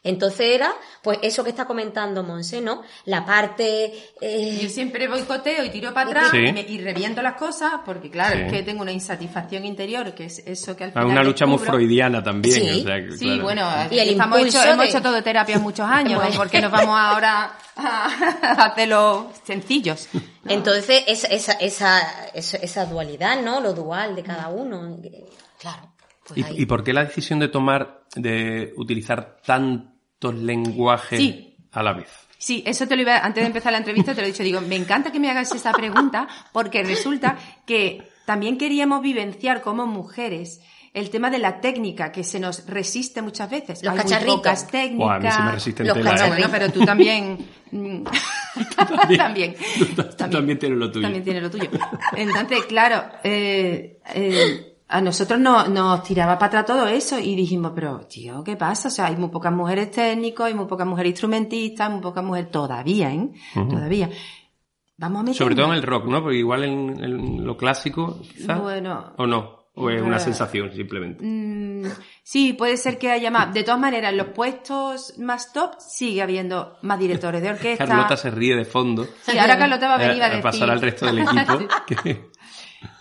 Entonces 0.04 0.48
era, 0.54 0.72
pues 1.02 1.18
eso 1.22 1.44
que 1.44 1.50
está 1.50 1.64
comentando 1.64 2.24
Monse, 2.24 2.60
¿no? 2.60 2.82
La 3.04 3.24
parte... 3.24 3.92
eh, 4.20 4.58
Yo 4.60 4.68
siempre 4.68 5.06
boicoteo 5.06 5.64
y 5.64 5.70
tiro 5.70 5.94
para 5.94 6.08
atrás 6.10 6.28
Sí. 6.32 6.38
y, 6.38 6.52
me- 6.52 6.62
y 6.62 6.80
reviento 6.80 7.22
las 7.22 7.34
cosas 7.34 7.72
porque, 7.86 8.10
claro, 8.10 8.34
Sí. 8.36 8.42
es 8.46 8.52
que 8.52 8.62
tengo 8.64 8.82
una 8.82 8.90
insatisfacción 8.92 9.64
interior, 9.64 10.12
que 10.14 10.24
es 10.24 10.40
eso 10.46 10.74
que 10.76 10.84
al 10.84 10.90
Es 10.90 10.94
final. 10.94 11.08
una 11.08 11.22
lucha 11.22 11.46
muy 11.46 11.58
freudiana 11.58 12.22
también. 12.22 12.54
Sí. 12.54 12.80
o 12.80 12.84
sea, 12.84 12.96
que, 12.96 13.12
Sí, 13.12 13.24
claro. 13.26 13.42
bueno, 13.44 13.68
Y 13.92 13.98
el 14.00 14.08
estamos 14.10 14.38
impulso 14.40 14.58
hecho- 14.60 14.70
hemos 14.72 14.84
de- 14.84 14.90
hecho 14.90 15.02
todo 15.02 15.22
terapia 15.22 15.58
muchos 15.60 15.86
años, 15.88 16.20
Bueno. 16.22 16.36
porque 16.36 16.60
nos 16.60 16.72
vamos 16.72 16.96
ahora 16.98 17.52
a, 17.76 18.64
hacerlo 18.66 19.30
sencillos. 19.44 20.08
Entonces, 20.48 21.04
esa, 21.06 21.28
esa, 21.28 21.52
esa, 21.52 22.24
esa, 22.34 22.56
esa 22.56 22.86
dualidad, 22.86 23.40
¿no? 23.40 23.60
Lo 23.60 23.72
dual 23.72 24.16
de 24.16 24.22
cada 24.24 24.48
uno. 24.48 24.98
eh, 25.04 25.24
Claro. 25.60 25.92
pues 26.26 26.44
ahí. 26.44 26.56
¿Y, 26.58 26.62
y 26.62 26.66
por 26.66 26.82
qué 26.82 26.92
la 26.92 27.04
decisión 27.04 27.38
de 27.38 27.46
tomar, 27.48 28.02
de 28.16 28.72
utilizar 28.76 29.36
tantos 30.22 30.34
lenguajes 30.42 31.18
Sí. 31.18 31.56
a 31.72 31.82
la 31.82 31.92
vez? 31.92 32.08
Sí, 32.38 32.62
eso 32.66 32.86
te 32.88 32.96
lo 32.96 33.02
iba, 33.02 33.18
antes 33.18 33.42
de 33.42 33.46
empezar 33.46 33.72
la 33.72 33.78
entrevista 33.78 34.14
te 34.14 34.20
lo 34.20 34.26
he 34.26 34.30
dicho, 34.32 34.42
digo, 34.42 34.60
me 34.60 34.76
encanta 34.76 35.12
que 35.12 35.20
me 35.20 35.30
hagas 35.30 35.52
esa 35.54 35.72
pregunta 35.72 36.26
porque 36.52 36.82
resulta 36.82 37.36
que 37.66 38.02
también 38.26 38.58
queríamos 38.58 39.00
vivenciar 39.02 39.62
como 39.62 39.86
mujeres 39.86 40.60
el 40.92 41.08
tema 41.08 41.30
de 41.30 41.38
la 41.38 41.60
técnica 41.60 42.12
que 42.12 42.22
se 42.24 42.38
nos 42.40 42.66
resiste 42.66 43.22
muchas 43.22 43.48
veces. 43.48 43.82
Los 43.82 43.92
Hay 43.92 43.98
muy 43.98 44.02
cacharritos. 44.04 44.34
pocas 44.36 44.66
técnicas. 44.66 44.98
Buah, 44.98 45.14
a 45.14 45.18
mí 45.20 45.30
se 45.30 45.42
me 45.42 45.52
resisten 45.52 45.86
Los 45.86 45.96
tela, 45.96 46.10
¿eh? 46.10 46.12
cacharritos. 46.12 46.50
Bueno, 46.50 46.52
pero 46.68 46.72
tú 46.72 46.84
también. 46.84 47.38
mm, 47.70 48.04
también. 49.16 49.54
Tú 49.78 49.86
ta- 49.86 50.08
tú 50.10 50.30
también 50.30 50.58
tienes 50.58 50.78
lo 50.78 50.90
tuyo. 50.90 51.02
También 51.02 51.24
tienes 51.24 51.42
lo 51.44 51.50
tuyo. 51.50 51.70
Entonces, 52.16 52.64
claro, 52.66 53.04
eh, 53.24 53.98
eh, 54.14 54.71
a 54.92 55.00
nosotros 55.00 55.40
no- 55.40 55.66
nos 55.68 56.02
tiraba 56.04 56.38
para 56.38 56.60
atrás 56.60 56.66
todo 56.66 56.86
eso 56.86 57.18
y 57.18 57.34
dijimos, 57.34 57.72
pero 57.74 58.00
tío, 58.06 58.44
¿qué 58.44 58.56
pasa? 58.56 58.88
O 58.88 58.90
sea, 58.90 59.06
hay 59.06 59.16
muy 59.16 59.30
pocas 59.30 59.52
mujeres 59.52 59.90
técnicos, 59.90 60.46
hay 60.46 60.54
muy 60.54 60.66
pocas 60.66 60.86
mujeres 60.86 61.10
instrumentistas, 61.10 61.90
muy 61.90 62.00
pocas 62.00 62.22
mujeres 62.24 62.50
todavía, 62.50 63.12
¿eh? 63.12 63.30
Todavía. 63.54 64.10
Vamos 64.98 65.20
a 65.20 65.22
meter. 65.24 65.36
Sobre 65.36 65.54
todo 65.56 65.66
en 65.66 65.72
el 65.72 65.82
rock, 65.82 66.06
¿no? 66.06 66.22
Porque 66.22 66.36
igual 66.38 66.64
en, 66.64 67.02
en 67.02 67.44
lo 67.44 67.56
clásico, 67.56 68.20
quizás. 68.36 68.60
Bueno. 68.60 69.12
¿O 69.16 69.26
no? 69.26 69.60
¿O 69.74 69.88
es 69.88 70.02
una 70.02 70.18
Eh, 70.18 70.20
sensación 70.20 70.70
simplemente? 70.74 71.24
Mm, 71.24 71.86
sí, 72.22 72.52
puede 72.52 72.76
ser 72.76 72.98
que 72.98 73.10
haya 73.10 73.30
más. 73.30 73.54
De 73.54 73.64
todas 73.64 73.80
maneras, 73.80 74.12
en 74.12 74.18
los 74.18 74.26
puestos 74.28 75.18
más 75.18 75.52
top 75.54 75.76
sigue 75.78 76.20
habiendo 76.20 76.76
más 76.82 76.98
directores 76.98 77.40
de 77.40 77.48
orquesta. 77.56 77.86
Carlota 77.86 78.16
se 78.18 78.30
ríe 78.30 78.54
de 78.54 78.66
fondo. 78.66 79.06
Sí, 79.22 79.38
ahora 79.38 79.56
Carlota 79.56 79.88
va 79.88 79.94
a 79.94 79.98
venir 79.98 80.22
a 80.22 80.26
Eh, 80.26 80.28
decir. 80.28 80.42
pasar 80.42 80.70
al 80.70 80.80
resto 80.82 81.06
del 81.06 81.20
equipo. 81.20 81.58
que- 81.86 82.30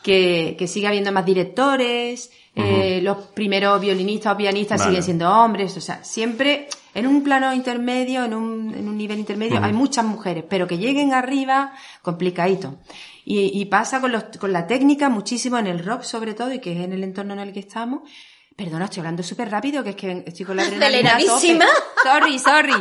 que, 0.03 0.55
que 0.57 0.67
sigue 0.67 0.87
habiendo 0.87 1.11
más 1.11 1.25
directores, 1.25 2.31
eh, 2.55 2.99
los 3.01 3.17
primeros 3.27 3.79
violinistas 3.79 4.33
o 4.33 4.37
pianistas 4.37 4.79
Vale. 4.79 4.89
siguen 4.89 5.03
siendo 5.03 5.31
hombres, 5.31 5.77
o 5.77 5.81
sea, 5.81 6.03
siempre 6.03 6.67
en 6.93 7.07
un 7.07 7.23
plano 7.23 7.53
intermedio, 7.53 8.25
en 8.25 8.33
un, 8.33 8.73
en 8.73 8.87
un 8.87 8.97
nivel 8.97 9.19
intermedio, 9.19 9.63
hay 9.63 9.73
muchas 9.73 10.03
mujeres, 10.03 10.43
pero 10.49 10.67
que 10.67 10.77
lleguen 10.77 11.13
arriba, 11.13 11.73
complicadito. 12.01 12.79
Y, 13.23 13.59
y 13.59 13.65
pasa 13.65 14.01
con, 14.01 14.11
los, 14.11 14.25
con 14.39 14.51
la 14.51 14.67
técnica 14.67 15.07
muchísimo 15.07 15.57
en 15.57 15.67
el 15.67 15.85
rock 15.85 16.01
sobre 16.03 16.33
todo, 16.33 16.51
y 16.53 16.59
que 16.59 16.73
es 16.73 16.79
en 16.79 16.91
el 16.91 17.03
entorno 17.03 17.33
en 17.33 17.39
el 17.39 17.53
que 17.53 17.59
estamos. 17.61 18.01
Perdona, 18.55 18.85
estoy 18.85 18.99
hablando 18.99 19.23
súper 19.23 19.49
rápido, 19.49 19.83
que 19.83 19.91
es 19.91 19.95
que 19.95 20.23
estoy 20.25 20.45
con 20.45 20.57
la 20.57 20.63
adrenalina. 20.63 21.17
Sorry, 22.03 22.39
sorry. 22.39 22.73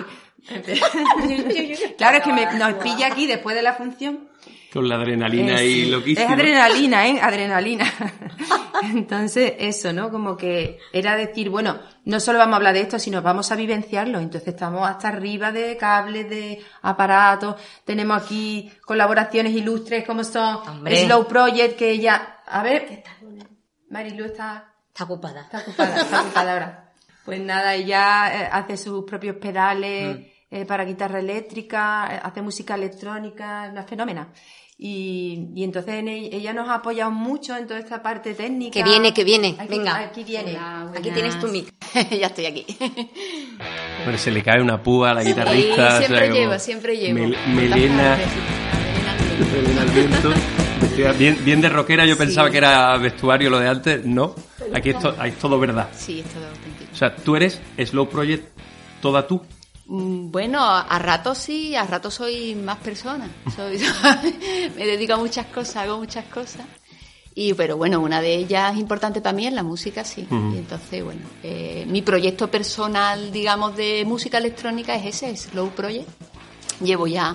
claro, 1.97 2.19
es 2.19 2.25
que 2.25 2.33
me, 2.33 2.47
nos 2.59 2.75
pilla 2.83 3.07
aquí 3.07 3.27
después 3.27 3.55
de 3.55 3.63
la 3.63 3.75
función. 3.75 4.29
Con 4.73 4.89
la 4.89 4.97
adrenalina 4.97 5.55
Eh, 5.55 5.57
ahí 5.57 5.85
sí. 5.85 5.91
loquísima. 5.91 6.27
Es 6.27 6.33
adrenalina, 6.33 7.09
¿eh? 7.09 7.19
Adrenalina. 7.23 7.85
Entonces, 8.83 9.55
eso, 9.59 9.93
¿no? 9.93 10.11
Como 10.11 10.37
que 10.37 10.79
era 10.93 11.17
decir, 11.17 11.51
bueno, 11.51 11.79
no 12.05 12.19
solo 12.21 12.39
vamos 12.39 12.55
a 12.55 12.57
hablar 12.57 12.75
de 12.75 12.81
esto, 12.81 12.99
sino 12.99 13.21
vamos 13.23 13.51
a 13.53 13.57
vivenciarlo. 13.57 14.19
Entonces 14.19 14.49
estamos 14.55 14.89
hasta 14.89 15.09
arriba 15.09 15.53
de 15.53 15.77
cables, 15.77 16.29
de 16.31 16.61
aparatos. 16.83 17.57
Tenemos 17.85 18.23
aquí 18.23 18.71
colaboraciones 18.87 19.53
ilustres 19.53 20.07
como 20.07 20.25
son 20.25 20.57
Hombre. 20.69 21.05
Slow 21.05 21.27
Project, 21.27 21.77
que 21.79 21.91
ella... 21.91 22.39
A 22.47 22.63
ver, 22.63 23.03
Marilu 23.91 24.25
está 24.25 24.67
Está 24.89 25.05
ocupada. 25.05 25.43
Está 25.43 25.59
ocupada, 25.61 26.01
está 26.01 26.23
ocupada 26.23 26.53
ahora. 26.53 26.87
Pues 27.25 27.39
nada, 27.39 27.75
ella 27.75 28.33
eh, 28.35 28.49
hace 28.51 28.77
sus 28.79 29.05
propios 29.05 29.37
pedales 29.37 30.17
Mm. 30.19 30.23
eh, 30.51 30.65
para 30.67 30.85
guitarra 30.85 31.21
eléctrica, 31.21 32.09
eh, 32.13 32.21
hace 32.21 32.41
música 32.43 32.75
electrónica, 32.75 33.67
es 33.67 33.73
una 33.73 33.83
fenómena. 33.85 34.29
Y, 34.83 35.49
y 35.55 35.63
entonces 35.65 35.93
en 35.97 36.09
e- 36.09 36.35
ella 36.35 36.55
nos 36.55 36.67
ha 36.71 36.77
apoyado 36.77 37.11
mucho 37.11 37.55
en 37.55 37.67
toda 37.67 37.79
esta 37.81 38.03
parte 38.03 38.33
técnica. 38.33 38.73
Que 38.73 38.83
viene, 38.83 39.13
que 39.13 39.25
viene. 39.25 39.55
Aquí- 39.59 39.69
Venga. 39.77 39.99
Aquí 39.99 40.25
viene. 40.25 40.53
Hola, 40.53 40.91
Aquí 40.97 41.11
tienes 41.11 41.39
tu 41.39 41.49
mic. 41.49 41.67
ya 42.19 42.29
estoy 42.29 42.47
aquí. 42.47 42.65
Pero 44.07 44.17
se 44.17 44.31
le 44.31 44.43
cae 44.43 44.63
una 44.63 44.83
púa 44.83 45.11
a 45.11 45.15
la 45.15 45.23
guitarrista. 45.23 45.73
o 45.73 45.77
sea, 45.77 45.99
siempre 45.99 46.29
como 46.31 46.41
llevo, 46.41 46.59
siempre 46.59 46.97
llevo. 46.97 47.19
Mel- 47.19 47.37
melena, 47.55 48.19
melena 49.53 49.83
al 49.83 49.89
viento. 49.91 50.33
Bien, 51.19 51.37
bien 51.45 51.61
de 51.61 51.69
rockera, 51.69 52.07
yo 52.07 52.17
pensaba 52.17 52.51
que 52.51 52.57
era 52.59 52.97
vestuario 52.97 53.51
lo 53.51 53.59
de 53.59 53.69
antes. 53.69 54.05
No, 54.07 54.35
aquí 54.75 54.91
es, 54.91 54.99
to- 54.99 55.15
aquí 55.19 55.29
es 55.29 55.39
todo 55.39 55.59
verdad. 55.59 55.89
Sí, 55.95 56.21
es 56.21 56.27
todo 56.33 56.47
auténtico. 56.47 56.91
O 56.91 56.97
sea, 56.97 57.15
tú 57.17 57.37
eres 57.37 57.61
Slow 57.85 58.09
Project 58.09 58.49
toda 59.03 59.27
tú. 59.27 59.43
Mm, 59.91 60.31
Bueno, 60.31 60.65
a 60.65 60.99
ratos 61.01 61.39
sí, 61.39 61.75
a 61.75 61.85
ratos 61.85 62.15
soy 62.15 62.55
más 62.55 62.79
persona. 62.79 63.29
Soy, 63.55 63.79
me 64.77 64.87
dedico 64.87 65.15
a 65.15 65.17
muchas 65.17 65.47
cosas, 65.47 65.77
hago 65.77 65.99
muchas 65.99 66.27
cosas. 66.27 66.65
Y, 67.35 67.55
pero 67.55 67.77
bueno, 67.77 68.01
una 68.01 68.21
de 68.21 68.35
ellas 68.37 68.77
importante 68.77 69.21
para 69.21 69.33
mí 69.37 69.47
es 69.47 69.53
la 69.53 69.63
música, 69.65 70.05
sí. 70.05 70.27
Y 70.31 70.59
entonces, 70.59 71.03
bueno, 71.05 71.23
eh, 71.43 71.85
mi 71.89 72.03
proyecto 72.03 72.49
personal, 72.51 73.33
digamos, 73.33 73.77
de 73.77 74.05
música 74.05 74.39
electrónica 74.39 74.95
es 74.95 75.23
ese, 75.23 75.37
Slow 75.37 75.71
Project. 75.71 76.09
Llevo 76.81 77.07
ya 77.07 77.35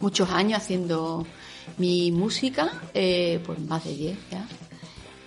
muchos 0.00 0.30
años 0.30 0.58
haciendo 0.58 1.26
mi 1.78 2.10
música, 2.12 2.72
eh, 2.92 3.40
pues 3.44 3.58
más 3.60 3.84
de 3.84 3.94
10 3.94 4.18
ya. 4.30 4.46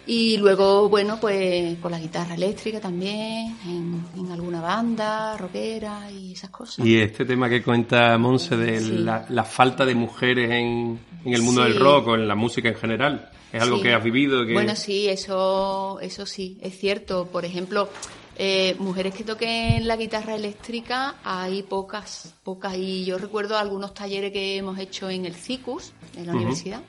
Y 0.09 0.37
luego, 0.37 0.87
bueno, 0.87 1.19
pues 1.19 1.77
con 1.79 1.91
la 1.91 1.99
guitarra 1.99 2.35
eléctrica 2.35 2.79
también, 2.79 3.57
en, 3.65 4.05
en 4.15 4.31
alguna 4.31 4.61
banda, 4.61 5.35
rockera 5.35 6.09
y 6.09 6.31
esas 6.31 6.49
cosas. 6.49 6.85
Y 6.85 6.97
este 6.97 7.25
tema 7.25 7.49
que 7.49 7.61
cuenta 7.61 8.17
Monse 8.17 8.55
de 8.55 8.79
Sí. 8.79 8.91
la, 8.99 9.25
la 9.29 9.43
falta 9.43 9.85
de 9.85 9.95
mujeres 9.95 10.49
en, 10.49 10.97
en 11.25 11.33
el 11.33 11.41
mundo 11.41 11.63
Sí. 11.65 11.71
del 11.73 11.79
rock 11.81 12.07
o 12.07 12.15
en 12.15 12.25
la 12.27 12.35
música 12.35 12.69
en 12.69 12.75
general, 12.75 13.29
es 13.51 13.61
algo 13.61 13.77
Sí. 13.77 13.83
que 13.83 13.93
has 13.93 14.03
vivido. 14.03 14.45
Que... 14.45 14.53
Bueno, 14.53 14.75
sí, 14.77 15.09
eso, 15.09 15.99
eso 15.99 16.25
sí, 16.25 16.57
es 16.61 16.77
cierto. 16.79 17.27
Por 17.27 17.43
ejemplo, 17.43 17.89
eh, 18.37 18.75
mujeres 18.79 19.13
que 19.13 19.25
toquen 19.25 19.87
la 19.87 19.97
guitarra 19.97 20.35
eléctrica, 20.35 21.15
hay 21.25 21.63
pocas, 21.63 22.33
pocas. 22.43 22.77
Y 22.77 23.03
yo 23.03 23.17
recuerdo 23.17 23.57
algunos 23.57 23.93
talleres 23.93 24.31
que 24.31 24.55
hemos 24.55 24.79
hecho 24.79 25.09
en 25.09 25.25
el 25.25 25.35
CICUS, 25.35 25.91
en 26.15 26.27
la 26.27 26.33
universidad, 26.33 26.81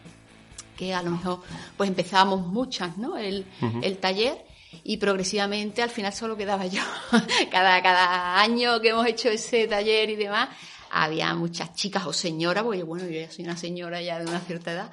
que 0.78 0.94
a 0.94 1.02
lo 1.02 1.10
mejor 1.10 1.40
pues 1.76 1.90
empezábamos 1.90 2.46
muchas, 2.46 2.96
¿no? 2.96 3.18
El, 3.18 3.44
el 3.82 3.98
taller. 3.98 4.46
Y 4.84 4.98
progresivamente 4.98 5.82
al 5.82 5.90
final 5.90 6.12
solo 6.12 6.36
quedaba 6.36 6.66
yo. 6.66 6.82
cada, 7.50 7.82
cada 7.82 8.40
año 8.40 8.80
que 8.80 8.90
hemos 8.90 9.06
hecho 9.06 9.28
ese 9.28 9.66
taller 9.66 10.10
y 10.10 10.16
demás, 10.16 10.50
había 10.90 11.34
muchas 11.34 11.74
chicas 11.74 12.06
o 12.06 12.12
señoras, 12.12 12.64
porque 12.64 12.82
bueno, 12.82 13.04
yo 13.06 13.20
ya 13.20 13.30
soy 13.30 13.44
una 13.44 13.56
señora 13.56 14.00
ya 14.00 14.18
de 14.18 14.26
una 14.26 14.40
cierta 14.40 14.72
edad, 14.72 14.90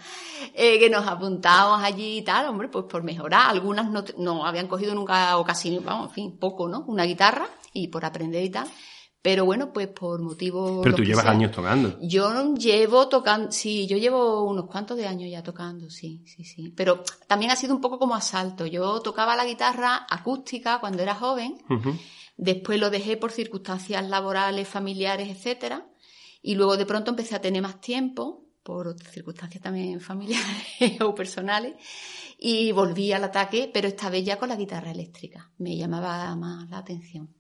eh, 0.54 0.80
que 0.80 0.90
nos 0.90 1.06
apuntábamos 1.06 1.84
allí 1.84 2.20
y 2.20 2.22
tal, 2.24 2.48
hombre, 2.48 2.68
pues 2.70 2.86
por 2.86 3.04
mejorar. 3.04 3.50
Algunas 3.50 3.90
no, 3.90 4.04
no 4.18 4.46
habían 4.46 4.68
cogido 4.68 4.96
nunca, 4.96 5.38
o 5.38 5.46
casi, 5.46 5.78
vamos, 5.80 6.10
en 6.10 6.14
fin, 6.14 6.38
poco, 6.38 6.68
¿no? 6.68 6.84
Una 6.88 7.04
guitarra 7.04 7.48
y 7.74 7.90
por 7.90 8.06
aprender 8.06 8.44
y 8.44 8.50
tal. 8.50 8.68
Pero 9.26 9.44
bueno, 9.44 9.74
pues 9.74 9.88
por 9.88 10.22
motivos. 10.22 10.82
Pero 10.84 10.96
tú 10.96 11.04
llevas 11.04 11.26
años 11.26 11.52
tocando. 11.52 11.98
Yo 12.00 12.54
llevo 12.54 13.08
tocando, 13.10 13.52
sí, 13.52 13.88
yo 13.88 13.98
llevo 13.98 14.44
unos 14.44 14.68
cuantos 14.68 14.98
de 14.98 15.08
años 15.08 15.32
ya 15.32 15.42
tocando, 15.42 15.90
sí, 15.90 16.22
sí, 16.28 16.44
sí. 16.44 16.72
Pero 16.76 17.04
también 17.26 17.50
ha 17.50 17.56
sido 17.56 17.74
un 17.74 17.82
poco 17.82 17.98
como 17.98 18.14
asalto. 18.14 18.68
Yo 18.68 19.02
tocaba 19.02 19.36
la 19.36 19.44
guitarra 19.44 20.06
acústica 20.08 20.80
cuando 20.80 21.02
era 21.02 21.16
joven, 21.16 21.58
después 22.38 22.80
lo 22.80 22.92
dejé 22.92 23.18
por 23.18 23.32
circunstancias 23.32 24.08
laborales, 24.08 24.68
familiares, 24.68 25.28
etcétera, 25.28 25.88
y 26.44 26.54
luego 26.54 26.78
de 26.78 26.86
pronto 26.86 27.10
empecé 27.10 27.34
a 27.34 27.42
tener 27.42 27.64
más 27.64 27.82
tiempo 27.82 28.46
por 28.62 28.96
circunstancias 29.12 29.64
también 29.64 30.02
familiares 30.12 31.02
o 31.02 31.16
personales 31.16 31.74
y 32.38 32.72
volví 32.74 33.12
al 33.12 33.24
ataque, 33.24 33.72
pero 33.74 33.88
esta 33.88 34.12
vez 34.12 34.24
ya 34.24 34.38
con 34.38 34.50
la 34.50 34.56
guitarra 34.56 34.92
eléctrica. 34.92 35.50
Me 35.58 35.76
llamaba 35.76 36.36
más 36.36 36.70
la 36.70 36.78
atención. 36.78 37.34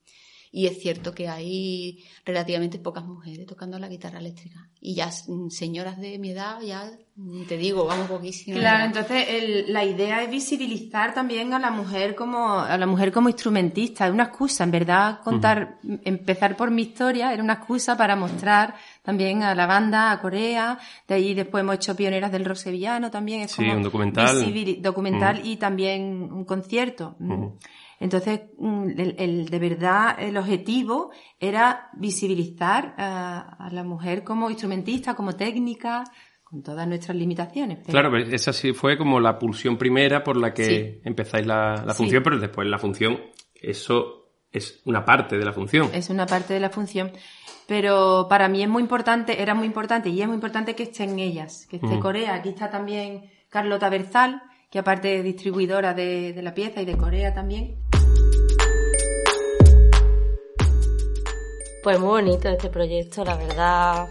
Y 0.57 0.67
es 0.67 0.79
cierto 0.81 1.13
que 1.13 1.27
hay 1.27 2.05
relativamente 2.25 2.79
pocas 2.79 3.03
mujeres 3.03 3.45
tocando 3.45 3.77
la 3.77 3.89
guitarra 3.89 4.19
eléctrica. 4.19 4.69
Y 4.79 4.95
ya 4.95 5.09
mm, 5.27 5.49
señoras 5.49 5.99
de 5.99 6.17
mi 6.17 6.29
edad, 6.29 6.61
ya 6.61 6.89
ni 7.17 7.43
te 7.43 7.57
digo, 7.57 7.85
vamos 7.85 8.07
poquísimo. 8.07 8.57
Claro, 8.57 8.79
ya. 8.79 8.85
entonces 8.85 9.25
el- 9.27 9.73
la 9.73 9.83
idea 9.83 10.23
es 10.23 10.29
visibilizar 10.31 11.13
también 11.13 11.53
a 11.53 11.59
la 11.59 11.71
mujer 11.71 12.15
como 12.15 12.59
a 12.59 12.77
la 12.77 12.85
mujer 12.85 13.11
como 13.11 13.27
instrumentista, 13.27 14.07
es 14.07 14.13
una 14.13 14.23
excusa, 14.23 14.63
en 14.63 14.71
verdad 14.71 15.19
contar 15.25 15.77
empezar 16.05 16.55
por 16.55 16.71
mi 16.71 16.83
historia 16.83 17.33
era 17.33 17.43
una 17.43 17.53
excusa 17.55 17.97
para 17.97 18.15
mostrar 18.15 18.75
también 19.03 19.43
a 19.43 19.55
la 19.55 19.65
banda, 19.65 20.11
a 20.13 20.21
Corea, 20.21 20.79
de 21.05 21.15
ahí 21.15 21.33
después 21.33 21.63
hemos 21.63 21.75
hecho 21.75 21.97
pioneras 21.97 22.31
del 22.31 22.45
rock 22.45 22.57
sevillano 22.57 23.11
también, 23.11 23.41
es 23.41 23.51
Sí, 23.51 23.57
como 23.57 23.75
un 23.75 23.83
documental. 23.83 24.81
documental 24.81 25.41
y 25.45 25.57
también 25.57 26.01
un 26.31 26.45
concierto. 26.45 27.17
Entonces, 27.99 28.41
mm, 28.57 28.89
el, 28.97 29.15
el- 29.17 29.45
de 29.49 29.59
verdad, 29.59 30.15
el 30.19 30.35
objetivo 30.37 31.11
era 31.39 31.89
visibilizar 31.97 32.93
a, 32.97 33.55
a 33.65 33.69
la 33.71 33.83
mujer 33.83 34.23
como 34.23 34.49
instrumentista, 34.49 35.15
como 35.15 35.33
técnica, 35.33 36.03
con 36.43 36.61
todas 36.61 36.87
nuestras 36.87 37.17
limitaciones. 37.17 37.77
pero- 37.79 37.91
Claro, 37.91 38.11
pero 38.11 38.35
esa 38.35 38.53
sí 38.53 38.73
fue 38.73 38.97
como 38.97 39.19
la 39.19 39.37
pulsión 39.39 39.77
primera 39.77 40.23
por 40.23 40.37
la 40.37 40.53
que 40.53 40.63
Sí. 40.65 41.01
empezáis 41.03 41.45
la, 41.45 41.83
la 41.85 41.93
Sí. 41.93 41.97
función, 42.03 42.23
pero 42.23 42.37
después 42.39 42.67
la 42.67 42.77
función, 42.77 43.19
eso 43.55 44.29
es 44.51 44.81
una 44.85 45.03
parte 45.03 45.37
de 45.37 45.43
la 45.45 45.53
función. 45.53 45.89
es 45.93 46.09
una 46.09 46.25
parte 46.25 46.53
de 46.53 46.59
la 46.59 46.69
función. 46.69 47.11
Pero 47.67 48.27
para 48.29 48.47
mí 48.47 48.61
es 48.61 48.69
muy 48.69 48.83
importante, 48.83 49.41
era 49.41 49.55
muy 49.55 49.65
importante 49.65 50.09
y 50.09 50.21
es 50.21 50.27
muy 50.27 50.35
importante 50.35 50.75
que 50.75 50.83
estén 50.83 51.17
ellas, 51.17 51.65
que 51.69 51.77
esté 51.77 51.87
Ujú. 51.87 51.99
Corea. 51.99 52.35
Aquí 52.35 52.49
está 52.49 52.69
también 52.69 53.23
Carlota 53.49 53.89
Berzal, 53.89 54.41
que 54.69 54.77
aparte 54.79 55.17
es 55.17 55.23
distribuidora 55.23 55.93
de, 55.95 56.33
de 56.33 56.41
la 56.43 56.53
pieza 56.53 56.81
y 56.81 56.85
de 56.85 56.95
Corea 56.95 57.33
también. 57.33 57.77
Pues 61.85 61.99
muy 61.99 62.09
bonito 62.09 62.49
este 62.49 62.71
proyecto, 62.71 63.23
la 63.23 63.37
verdad. 63.37 64.07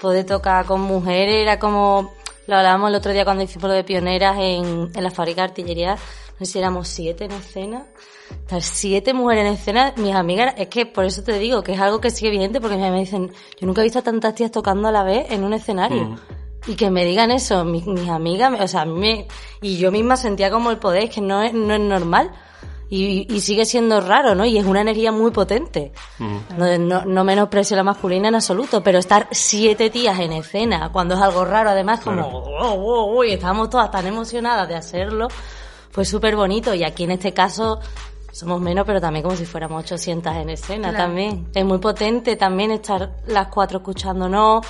Poder 0.00 0.26
tocar 0.26 0.66
con 0.66 0.80
mujeres 0.80 1.36
era 1.36 1.56
como. 1.56 2.12
Lo 2.48 2.56
hablábamos 2.56 2.90
el 2.90 2.96
otro 2.96 3.12
día 3.12 3.24
cuando 3.24 3.44
hicimos 3.44 3.68
lo 3.68 3.76
de 3.76 3.84
pioneras 3.84 4.36
en, 4.40 4.90
en 4.92 5.04
la 5.04 5.10
fábrica 5.12 5.42
de 5.42 5.50
artillería. 5.50 5.94
No 5.94 6.44
sé 6.44 6.46
si 6.46 6.58
éramos 6.58 6.88
siete 6.88 7.26
en 7.26 7.30
escena. 7.30 7.86
Estar 8.28 8.60
siete 8.60 9.14
mujeres 9.14 9.46
en 9.46 9.52
escena, 9.52 9.94
mis 9.98 10.16
amigas, 10.16 10.54
es 10.56 10.66
que 10.66 10.84
por 10.84 11.04
eso 11.04 11.22
te 11.22 11.38
digo 11.38 11.62
que 11.62 11.74
es 11.74 11.80
algo 11.80 12.00
que 12.00 12.10
sigue 12.10 12.32
vigente 12.32 12.60
porque 12.60 12.74
mis 12.74 12.86
amigas 12.86 13.12
me 13.12 13.20
dicen, 13.20 13.36
yo 13.60 13.68
nunca 13.68 13.82
he 13.82 13.84
visto 13.84 14.00
a 14.00 14.02
tantas 14.02 14.34
tías 14.34 14.50
tocando 14.50 14.88
a 14.88 14.90
la 14.90 15.04
vez 15.04 15.30
en 15.30 15.44
un 15.44 15.52
escenario. 15.52 16.06
Mm. 16.06 16.18
Y 16.66 16.74
que 16.74 16.90
me 16.90 17.04
digan 17.04 17.30
eso, 17.30 17.64
mis, 17.64 17.86
mis 17.86 18.08
amigas, 18.08 18.52
o 18.60 18.66
sea, 18.66 18.80
a 18.80 18.84
mí 18.84 18.98
me, 18.98 19.28
y 19.60 19.76
yo 19.78 19.92
misma 19.92 20.16
sentía 20.16 20.50
como 20.50 20.72
el 20.72 20.78
poder, 20.78 21.04
es 21.04 21.10
que 21.10 21.20
no 21.20 21.40
es, 21.40 21.54
no 21.54 21.72
es 21.72 21.80
normal. 21.80 22.32
Y, 22.94 23.26
y 23.34 23.40
sigue 23.40 23.64
siendo 23.64 24.02
raro, 24.02 24.34
¿no? 24.34 24.44
Y 24.44 24.58
es 24.58 24.66
una 24.66 24.82
energía 24.82 25.12
muy 25.12 25.30
potente. 25.30 25.92
Mm. 26.18 26.36
No, 26.58 26.78
no, 26.78 27.04
no 27.06 27.24
menosprecio 27.24 27.74
la 27.74 27.82
masculina 27.82 28.28
en 28.28 28.34
absoluto, 28.34 28.82
pero 28.82 28.98
estar 28.98 29.28
siete 29.30 29.88
tías 29.88 30.18
en 30.20 30.32
escena, 30.34 30.90
cuando 30.92 31.14
es 31.14 31.20
algo 31.22 31.42
raro, 31.46 31.70
además, 31.70 32.00
como, 32.00 32.16
Claro. 32.28 32.36
oh, 32.36 32.74
oh, 32.74 33.16
oh, 33.16 33.24
y 33.24 33.32
estábamos 33.32 33.70
todas 33.70 33.90
tan 33.90 34.06
emocionadas 34.06 34.68
de 34.68 34.74
hacerlo, 34.74 35.28
fue 35.90 36.04
súper 36.04 36.36
bonito. 36.36 36.74
Y 36.74 36.84
aquí 36.84 37.04
en 37.04 37.12
este 37.12 37.32
caso 37.32 37.80
somos 38.30 38.60
menos, 38.60 38.84
pero 38.84 39.00
también 39.00 39.22
como 39.22 39.36
si 39.36 39.46
fuéramos 39.46 39.84
800 39.84 40.34
en 40.36 40.50
escena 40.50 40.90
Claro. 40.90 41.04
también. 41.04 41.48
Es 41.54 41.64
muy 41.64 41.78
potente 41.78 42.36
también 42.36 42.72
estar 42.72 43.16
las 43.26 43.48
cuatro 43.48 43.78
escuchándonos. 43.78 44.66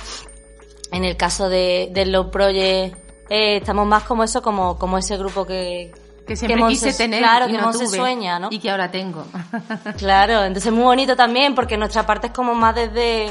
En 0.93 1.03
el 1.03 1.17
caso 1.17 1.49
de, 1.49 1.89
del 1.91 2.13
Low 2.13 2.31
Project, 2.31 2.95
eh, 3.29 3.57
estamos 3.57 3.85
más 3.85 4.03
como 4.03 4.23
eso, 4.23 4.41
como, 4.41 4.77
como 4.79 4.97
ese 4.97 5.17
grupo 5.17 5.43
que, 5.45 5.91
Que 6.25 6.35
siempre 6.35 6.61
Monse- 6.61 6.69
quise 6.69 6.93
tener 6.93 7.19
claro, 7.19 7.47
y 7.47 7.51
que 7.51 7.57
no 7.57 7.71
tuve, 7.71 7.87
sueña, 7.87 8.39
¿no? 8.39 8.47
Y 8.51 8.59
que 8.59 8.69
ahora 8.69 8.89
tengo. 8.91 9.25
Claro, 9.97 10.43
entonces 10.43 10.71
muy 10.71 10.83
bonito 10.83 11.15
también 11.15 11.53
porque 11.55 11.77
nuestra 11.77 12.05
parte 12.05 12.27
es 12.27 12.33
como 12.33 12.53
más 12.55 12.75
desde 12.75 13.29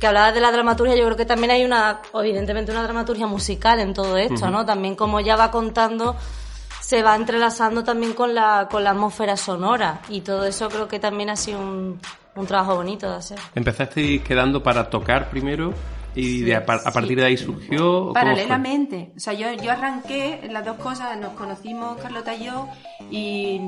que 0.00 0.06
hablabas 0.06 0.34
de 0.34 0.40
la 0.40 0.52
dramaturgia, 0.52 0.94
yo 0.94 1.04
creo 1.06 1.16
que 1.16 1.24
también 1.24 1.50
hay 1.50 1.64
una, 1.64 2.00
evidentemente 2.14 2.70
una 2.70 2.82
dramaturgia 2.82 3.26
musical 3.26 3.80
en 3.80 3.94
todo 3.94 4.16
esto, 4.18 4.50
¿no? 4.50 4.64
También 4.66 4.94
como 4.94 5.20
ya 5.20 5.36
va 5.36 5.50
contando, 5.50 6.14
se 6.80 7.02
va 7.02 7.16
entrelazando 7.16 7.82
también 7.82 8.12
con 8.12 8.34
la, 8.34 8.68
con 8.70 8.84
la 8.84 8.90
atmósfera 8.90 9.36
sonora 9.36 10.00
y 10.08 10.20
todo 10.20 10.44
eso 10.44 10.68
creo 10.68 10.86
que 10.86 10.98
también 10.98 11.30
ha 11.30 11.36
sido 11.36 11.60
un, 11.60 11.98
un 12.34 12.46
trabajo 12.46 12.76
bonito 12.76 13.08
de 13.10 13.16
hacer. 13.16 13.38
¿Empezasteis 13.54 14.22
quedando 14.22 14.62
para 14.62 14.90
tocar 14.90 15.30
primero 15.30 15.72
y 16.16 16.40
de, 16.42 16.56
a, 16.56 16.58
a 16.60 16.92
partir 16.92 17.16
de 17.18 17.24
ahí 17.26 17.36
surgió? 17.36 18.12
Paralelamente. 18.14 19.12
O 19.16 19.20
sea, 19.20 19.32
yo, 19.34 19.52
yo 19.62 19.70
arranqué 19.70 20.48
las 20.50 20.64
dos 20.64 20.76
cosas, 20.78 21.16
nos 21.20 21.34
conocimos 21.34 21.96
Carlota 22.00 22.34
y 22.34 22.44
yo, 22.44 22.68
y, 23.10 23.60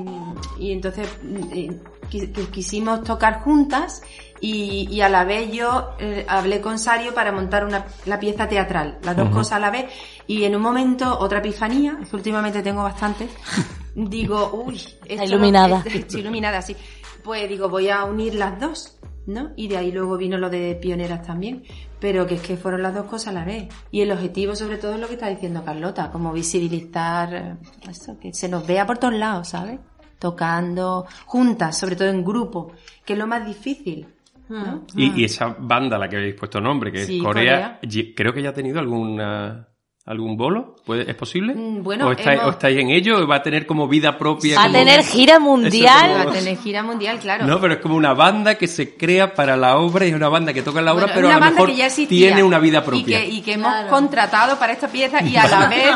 y 0.59 0.71
entonces 0.71 1.07
eh, 1.53 1.69
qui- 2.09 2.33
qui- 2.33 2.47
quisimos 2.49 3.03
tocar 3.03 3.41
juntas 3.41 4.01
y, 4.41 4.87
y 4.89 5.01
a 5.01 5.09
la 5.09 5.23
vez 5.25 5.51
yo 5.51 5.91
eh, 5.99 6.25
hablé 6.27 6.59
con 6.61 6.79
Sario 6.79 7.13
para 7.13 7.31
montar 7.31 7.65
una, 7.65 7.85
la 8.05 8.19
pieza 8.19 8.47
teatral, 8.47 8.97
las 9.03 9.15
dos 9.15 9.29
cosas 9.29 9.53
a 9.53 9.59
la 9.59 9.69
vez. 9.69 9.85
Y 10.27 10.43
en 10.43 10.55
un 10.55 10.61
momento, 10.61 11.17
otra 11.19 11.39
epifanía, 11.39 11.97
que 12.09 12.15
últimamente 12.15 12.61
tengo 12.61 12.83
bastante, 12.83 13.27
digo, 13.95 14.63
uy, 14.65 14.75
esto 15.05 15.15
no- 15.17 15.23
iluminada. 15.25 15.83
eh, 15.85 15.91
estoy 15.99 16.21
iluminada, 16.21 16.61
sí. 16.61 16.75
Pues 17.23 17.47
digo, 17.49 17.69
voy 17.69 17.89
a 17.89 18.03
unir 18.05 18.33
las 18.35 18.59
dos. 18.59 18.95
¿no? 19.27 19.51
Y 19.55 19.67
de 19.67 19.77
ahí 19.77 19.91
luego 19.91 20.17
vino 20.17 20.39
lo 20.39 20.49
de 20.49 20.73
pioneras 20.81 21.21
también, 21.21 21.61
pero 21.99 22.25
que 22.27 22.35
es 22.35 22.41
que 22.41 22.57
fueron 22.57 22.81
las 22.83 22.93
dos 22.93 23.05
cosas 23.05 23.29
a 23.29 23.31
la 23.39 23.45
vez. 23.45 23.67
Y 23.91 24.01
el 24.01 24.11
objetivo 24.11 24.55
sobre 24.55 24.77
todo 24.77 24.93
es 24.93 24.99
lo 24.99 25.07
que 25.07 25.13
está 25.13 25.27
diciendo 25.27 25.63
Carlota, 25.63 26.11
como 26.11 26.31
visibilizar 26.33 27.33
eh, 27.33 27.55
eso, 27.89 28.17
que 28.19 28.33
se 28.33 28.47
nos 28.49 28.65
vea 28.67 28.85
por 28.85 28.97
todos 28.97 29.13
lados, 29.15 29.49
¿sabes? 29.49 29.79
Tocando 30.19 31.05
juntas, 31.25 31.77
sobre 31.77 31.95
todo 31.95 32.09
en 32.09 32.23
grupo, 32.23 32.73
que 33.05 33.13
es 33.13 33.19
lo 33.19 33.25
más 33.25 33.45
difícil, 33.45 34.05
¿no? 34.49 34.83
Y, 34.95 35.21
y 35.21 35.23
esa 35.23 35.55
banda 35.57 35.95
a 35.95 35.99
la 35.99 36.09
que 36.09 36.17
habéis 36.17 36.35
puesto 36.35 36.59
nombre, 36.59 36.91
que 36.91 37.05
Sí, 37.05 37.17
es 37.19 37.23
Corea, 37.23 37.79
ye- 37.83 38.13
creo 38.13 38.33
que 38.33 38.41
ya 38.41 38.49
ha 38.49 38.53
tenido 38.53 38.79
alguna 38.79 39.68
algún 40.09 40.35
bolo. 40.35 40.75
¿Puede- 40.85 41.09
¿Es 41.09 41.15
posible? 41.15 41.53
Mm, 41.53 41.83
bueno, 41.83 42.07
¿O 42.07 42.11
estáis, 42.11 42.39
hemos- 42.39 42.47
o 42.47 42.49
estáis 42.51 42.79
en 42.79 42.89
ello? 42.89 43.19
¿O 43.19 43.27
va 43.27 43.35
a 43.37 43.43
tener 43.43 43.65
como 43.67 43.87
vida 43.87 44.17
propia? 44.17 44.55
Va 44.55 44.63
a 44.63 44.65
como- 44.65 44.79
tener 44.79 45.03
gira 45.03 45.39
mundial. 45.39 46.11
Va 46.17 46.21
a 46.31 46.33
tener 46.33 46.57
gira 46.57 46.81
mundial, 46.83 47.19
claro. 47.19 47.45
No, 47.45 47.61
pero 47.61 47.75
es 47.75 47.79
como 47.79 47.95
una 47.95 48.13
banda 48.15 48.55
que 48.55 48.67
se 48.67 48.95
crea 48.97 49.33
para 49.35 49.55
la 49.55 49.77
obra 49.77 50.05
y 50.05 50.09
es 50.09 50.15
una 50.15 50.27
banda 50.29 50.51
que 50.51 50.63
toca 50.63 50.79
en 50.79 50.85
la 50.85 50.93
obra, 50.93 51.03
Bueno, 51.05 51.15
pero 51.15 51.27
una 51.27 51.35
a 51.35 51.39
lo 51.39 51.45
banda 51.45 51.55
mejor 51.61 51.69
que 51.69 51.75
ya 51.77 51.85
existía 51.85 52.27
tiene 52.27 52.43
una 52.43 52.57
vida 52.59 52.79
Y 52.79 52.81
propia. 52.81 53.19
que, 53.19 53.25
y 53.27 53.41
que 53.41 53.53
hemos 53.53 53.71
Claro. 53.71 53.89
contratado 53.89 54.57
para 54.57 54.73
esta 54.73 54.87
pieza 54.87 55.21
y 55.23 55.35
a 55.35 55.47
la 55.47 55.67
vez, 55.67 55.95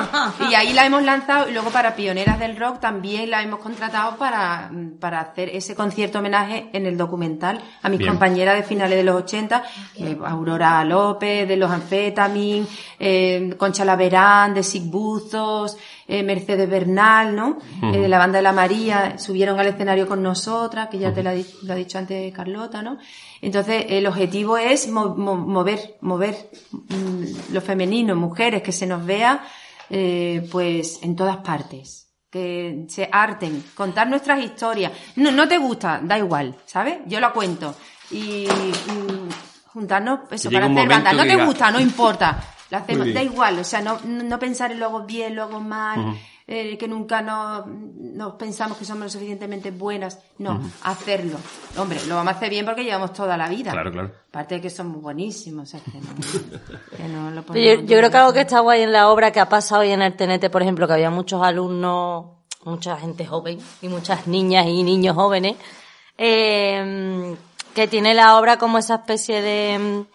y 0.49 0.53
ahí 0.53 0.73
la 0.73 0.85
hemos 0.85 1.01
lanzado, 1.03 1.49
y 1.49 1.53
luego 1.53 1.71
para 1.71 1.95
Pioneras 1.95 2.39
del 2.39 2.55
Rock 2.55 2.79
también 2.79 3.31
la 3.31 3.41
hemos 3.41 3.59
contratado 3.61 4.15
para, 4.17 4.69
para 4.99 5.21
hacer 5.21 5.49
ese 5.49 5.73
concierto 5.75 6.19
homenaje 6.19 6.69
en 6.71 6.85
el 6.85 6.97
documental 6.97 7.59
a 7.81 7.89
mis 7.89 7.97
Bien. 7.97 8.11
compañeras 8.11 8.57
de 8.57 8.63
finales 8.63 8.95
de 8.97 9.03
los 9.03 9.15
80, 9.23 9.63
eh, 9.97 10.15
Aurora 10.23 10.83
López, 10.83 11.47
de 11.47 11.57
los 11.57 11.71
Anfetamin, 11.71 12.67
eh, 12.99 13.55
Concha 13.57 13.83
Laverán, 14.09 14.53
de 14.53 14.63
Sig 14.63 14.83
Buzos, 14.89 15.77
eh, 16.07 16.23
Mercedes 16.23 16.69
Bernal, 16.69 17.35
¿no? 17.35 17.57
Eh, 17.81 17.97
de 17.99 18.07
la 18.07 18.17
banda 18.17 18.37
de 18.37 18.43
la 18.43 18.51
María, 18.51 19.17
subieron 19.17 19.59
al 19.59 19.67
escenario 19.67 20.07
con 20.07 20.21
nosotras, 20.21 20.89
que 20.89 20.99
ya 20.99 21.13
te 21.13 21.23
lo 21.23 21.29
ha, 21.29 21.33
di- 21.33 21.45
lo 21.63 21.73
ha 21.73 21.75
dicho 21.75 21.97
antes 21.97 22.33
Carlota, 22.33 22.81
¿no? 22.81 22.97
Entonces, 23.41 23.85
el 23.89 24.05
objetivo 24.07 24.57
es 24.57 24.87
mo- 24.89 25.15
mo- 25.15 25.35
mover, 25.37 25.97
mover 26.01 26.49
mm, 26.71 27.53
lo 27.53 27.61
femenino, 27.61 28.15
mujeres, 28.15 28.61
que 28.61 28.71
se 28.71 28.85
nos 28.87 29.05
vea, 29.05 29.43
eh, 29.89 30.47
pues, 30.51 30.99
en 31.03 31.15
todas 31.15 31.37
partes. 31.37 31.99
Que 32.29 32.85
se 32.89 33.07
harten, 33.11 33.63
contar 33.75 34.07
nuestras 34.07 34.41
historias. 34.43 34.91
No, 35.17 35.31
no 35.31 35.47
te 35.47 35.59
gusta, 35.59 35.99
da 36.03 36.17
igual, 36.17 36.55
¿sabes? 36.65 36.97
Yo 37.05 37.19
lo 37.19 37.31
cuento. 37.31 37.75
Y 38.09 38.47
juntarnos, 39.67 40.21
eso, 40.31 40.49
para 40.51 40.65
hacer 40.65 40.75
banda. 40.95 41.11
No 41.13 41.23
te 41.23 41.29
diga- 41.35 41.45
gusta, 41.45 41.71
no 41.71 41.79
importa. 41.79 42.43
Lo 42.73 42.79
hacemos, 42.79 43.13
da 43.13 43.21
igual, 43.21 43.59
o 43.59 43.63
sea, 43.63 43.81
no, 43.81 43.99
no 44.03 44.39
pensar 44.39 44.71
en 44.71 44.79
luego 44.79 45.03
bien, 45.03 45.35
luego 45.35 45.59
mal, 45.59 46.17
eh, 46.47 46.75
que 46.75 46.87
nunca 46.87 47.21
nos, 47.21 47.67
nos 47.67 48.33
pensamos 48.33 48.79
que 48.79 48.83
somos 48.83 49.03
lo 49.03 49.09
suficientemente 49.09 49.69
buenas. 49.69 50.17
No, 50.39 50.59
hacerlo. 50.81 51.37
Hombre, 51.77 51.99
lo 52.07 52.15
vamos 52.15 52.33
a 52.33 52.37
hacer 52.37 52.49
bien 52.49 52.65
porque 52.65 52.83
llevamos 52.83 53.13
toda 53.13 53.37
la 53.37 53.47
vida. 53.47 53.73
Claro, 53.73 53.91
claro. 53.91 54.11
Aparte 54.29 54.55
de 54.55 54.61
que 54.61 54.71
somos 54.71 55.03
buenísimos, 55.03 55.69
o 55.71 55.77
sea, 55.77 55.81
que 55.81 55.99
no, 55.99 56.97
que 56.97 57.07
no 57.09 57.29
lo 57.29 57.45
Yo, 57.53 57.85
yo 57.85 57.97
creo 57.99 58.09
que 58.09 58.17
algo 58.17 58.33
que 58.33 58.41
está 58.41 58.61
guay 58.61 58.81
en 58.81 58.91
la 58.91 59.11
obra 59.11 59.31
que 59.31 59.39
ha 59.39 59.47
pasado 59.47 59.81
hoy 59.81 59.91
en 59.91 60.01
el 60.01 60.15
TNT, 60.15 60.49
por 60.49 60.63
ejemplo, 60.63 60.87
que 60.87 60.93
había 60.93 61.11
muchos 61.11 61.43
alumnos, 61.43 62.25
mucha 62.65 62.97
gente 62.97 63.27
joven 63.27 63.59
y 63.83 63.87
muchas 63.87 64.25
niñas 64.25 64.65
y 64.65 64.81
niños 64.81 65.15
jóvenes, 65.15 65.57
eh, 66.17 67.35
que 67.75 67.87
tiene 67.87 68.15
la 68.15 68.35
obra 68.39 68.57
como 68.57 68.79
esa 68.79 68.95
especie 68.95 69.43
de 69.43 70.05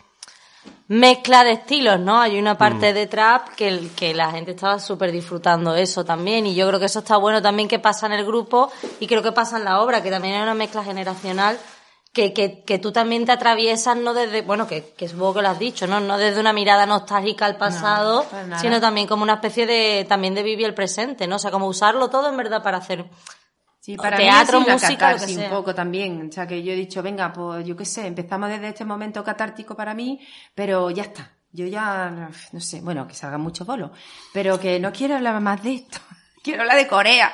mezcla 0.88 1.44
de 1.44 1.52
estilos, 1.52 2.00
¿no? 2.00 2.20
Hay 2.20 2.38
una 2.38 2.56
parte 2.58 2.92
de 2.94 3.06
trap 3.06 3.50
que, 3.50 3.68
el- 3.68 3.90
que 3.94 4.14
la 4.14 4.30
gente 4.30 4.52
estaba 4.52 4.78
súper 4.80 5.12
disfrutando 5.12 5.74
eso 5.74 6.04
también 6.04 6.46
y 6.46 6.54
yo 6.54 6.66
creo 6.68 6.80
que 6.80 6.86
eso 6.86 7.00
está 7.00 7.16
bueno 7.18 7.42
también 7.42 7.68
que 7.68 7.78
pasa 7.78 8.06
en 8.06 8.12
el 8.12 8.24
grupo 8.24 8.70
y 8.98 9.06
creo 9.06 9.22
que 9.22 9.32
pasa 9.32 9.58
en 9.58 9.64
la 9.64 9.80
obra, 9.82 10.02
que 10.02 10.10
también 10.10 10.34
hay 10.34 10.42
una 10.42 10.54
mezcla 10.54 10.82
generacional 10.82 11.58
que, 12.12 12.32
que, 12.32 12.64
que 12.64 12.78
tú 12.78 12.90
también 12.90 13.26
te 13.26 13.32
atraviesas 13.32 13.96
no 13.98 14.14
desde, 14.14 14.40
bueno, 14.40 14.66
que, 14.66 14.94
que 14.96 15.08
supongo 15.08 15.34
que 15.34 15.42
lo 15.42 15.50
has 15.50 15.58
dicho, 15.58 15.86
¿no? 15.86 16.00
No 16.00 16.16
desde 16.16 16.40
una 16.40 16.54
mirada 16.54 16.86
nostálgica 16.86 17.44
al 17.44 17.56
pasado, 17.58 18.24
sino 18.58 18.80
también 18.80 19.06
como 19.06 19.22
una 19.22 19.34
especie 19.34 19.66
de, 19.66 20.06
también 20.08 20.34
de 20.34 20.42
vivir 20.42 20.66
el 20.66 20.74
presente, 20.74 21.26
¿no? 21.26 21.36
O 21.36 21.38
sea, 21.38 21.50
como 21.50 21.66
usarlo 21.66 22.08
todo 22.08 22.30
en 22.30 22.36
verdad 22.38 22.62
para 22.62 22.78
hacer 22.78 23.04
Sí, 23.88 23.96
para 23.96 24.18
teatro, 24.18 24.60
mí 24.60 24.66
ha 24.68 24.72
música, 24.74 24.90
lo 24.90 24.96
que 25.14 25.20
catarsis 25.22 25.36
sea. 25.36 25.44
un 25.48 25.50
poco 25.50 25.74
también. 25.74 26.28
O 26.28 26.30
sea, 26.32 26.46
que 26.46 26.62
yo 26.62 26.72
he 26.72 26.76
dicho, 26.76 27.02
venga, 27.02 27.32
pues 27.32 27.64
yo 27.66 27.74
qué 27.74 27.86
sé, 27.86 28.06
empezamos 28.06 28.50
desde 28.50 28.68
este 28.68 28.84
momento 28.84 29.24
catártico 29.24 29.74
para 29.74 29.94
mí, 29.94 30.20
pero 30.54 30.90
ya 30.90 31.04
está. 31.04 31.32
Yo 31.52 31.64
ya, 31.66 32.28
no 32.52 32.60
sé, 32.60 32.82
bueno, 32.82 33.08
que 33.08 33.14
salgan 33.14 33.40
muchos 33.40 33.66
bolos, 33.66 33.90
pero 34.34 34.60
que 34.60 34.78
no 34.78 34.92
quiero 34.92 35.14
hablar 35.16 35.40
más 35.40 35.62
de 35.62 35.76
esto. 35.76 35.96
Quiero 36.42 36.62
hablar 36.62 36.76
de 36.76 36.86
Corea. 36.86 37.32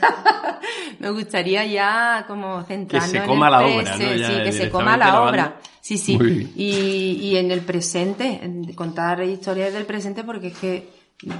Me 1.00 1.10
gustaría 1.10 1.64
ya 1.66 2.24
como 2.28 2.62
centrarnos 2.62 3.10
se 3.10 3.18
en 3.18 3.26
coma 3.26 3.46
el 3.46 3.52
la 3.52 3.66
obra, 3.66 3.96
¿no? 3.96 4.14
Ya 4.14 4.28
Sí, 4.28 4.42
que 4.44 4.52
se 4.52 4.70
coma 4.70 4.96
la 4.96 5.22
obra. 5.22 5.42
banda. 5.42 5.60
Sí, 5.80 5.98
sí. 5.98 6.18
Y, 6.56 7.18
y 7.20 7.36
en 7.36 7.50
el 7.50 7.60
presente, 7.60 8.40
en 8.42 8.72
contar 8.74 9.22
historias 9.24 9.72
del 9.72 9.86
presente, 9.86 10.22
porque 10.24 10.48
es 10.48 10.56
que 10.58 10.88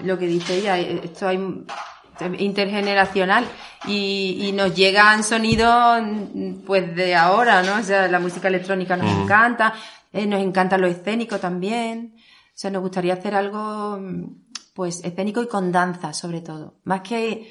lo 0.05 0.19
que 0.19 0.27
dice 0.27 0.57
ella, 0.57 0.79
esto 0.79 1.27
hay 1.29 1.39
intergeneracional 2.39 3.45
y, 3.87 4.39
y 4.49 4.53
nos 4.53 4.75
llegan 4.75 5.23
sonidos 5.25 6.03
pues 6.67 6.95
de 6.97 7.15
ahora, 7.15 7.63
¿no? 7.63 7.77
O 7.81 7.83
sea, 7.83 8.09
la 8.09 8.19
música 8.19 8.49
electrónica 8.49 8.97
nos 8.97 9.11
encanta, 9.23 9.75
eh, 10.13 10.27
nos 10.27 10.41
encanta 10.41 10.79
lo 10.79 10.87
escénico 10.87 11.39
también. 11.39 12.15
O 12.17 12.59
sea, 12.59 12.71
nos 12.71 12.83
gustaría 12.83 13.15
hacer 13.15 13.35
algo 13.35 14.01
pues 14.75 15.05
escénico 15.05 15.43
y 15.43 15.49
con 15.49 15.71
danza 15.73 16.13
sobre 16.13 16.41
todo. 16.41 16.75
Más 16.85 17.01
que 17.03 17.51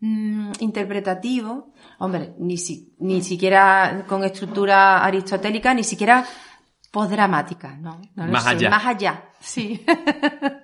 mm, 0.00 0.52
interpretativo, 0.60 1.72
hombre, 1.98 2.34
ni, 2.38 2.56
si- 2.56 2.94
ni 2.98 3.22
siquiera 3.22 4.04
con 4.06 4.22
estructura 4.24 5.04
aristotélica, 5.04 5.74
ni 5.74 5.82
siquiera 5.84 6.24
postdramática, 6.92 7.76
¿no? 7.76 8.00
No 8.14 8.26
lo 8.26 8.32
Más 8.32 8.44
sé, 8.44 8.50
allá. 8.50 8.70
Más 8.70 8.86
allá, 8.86 9.24
sí. 9.40 9.84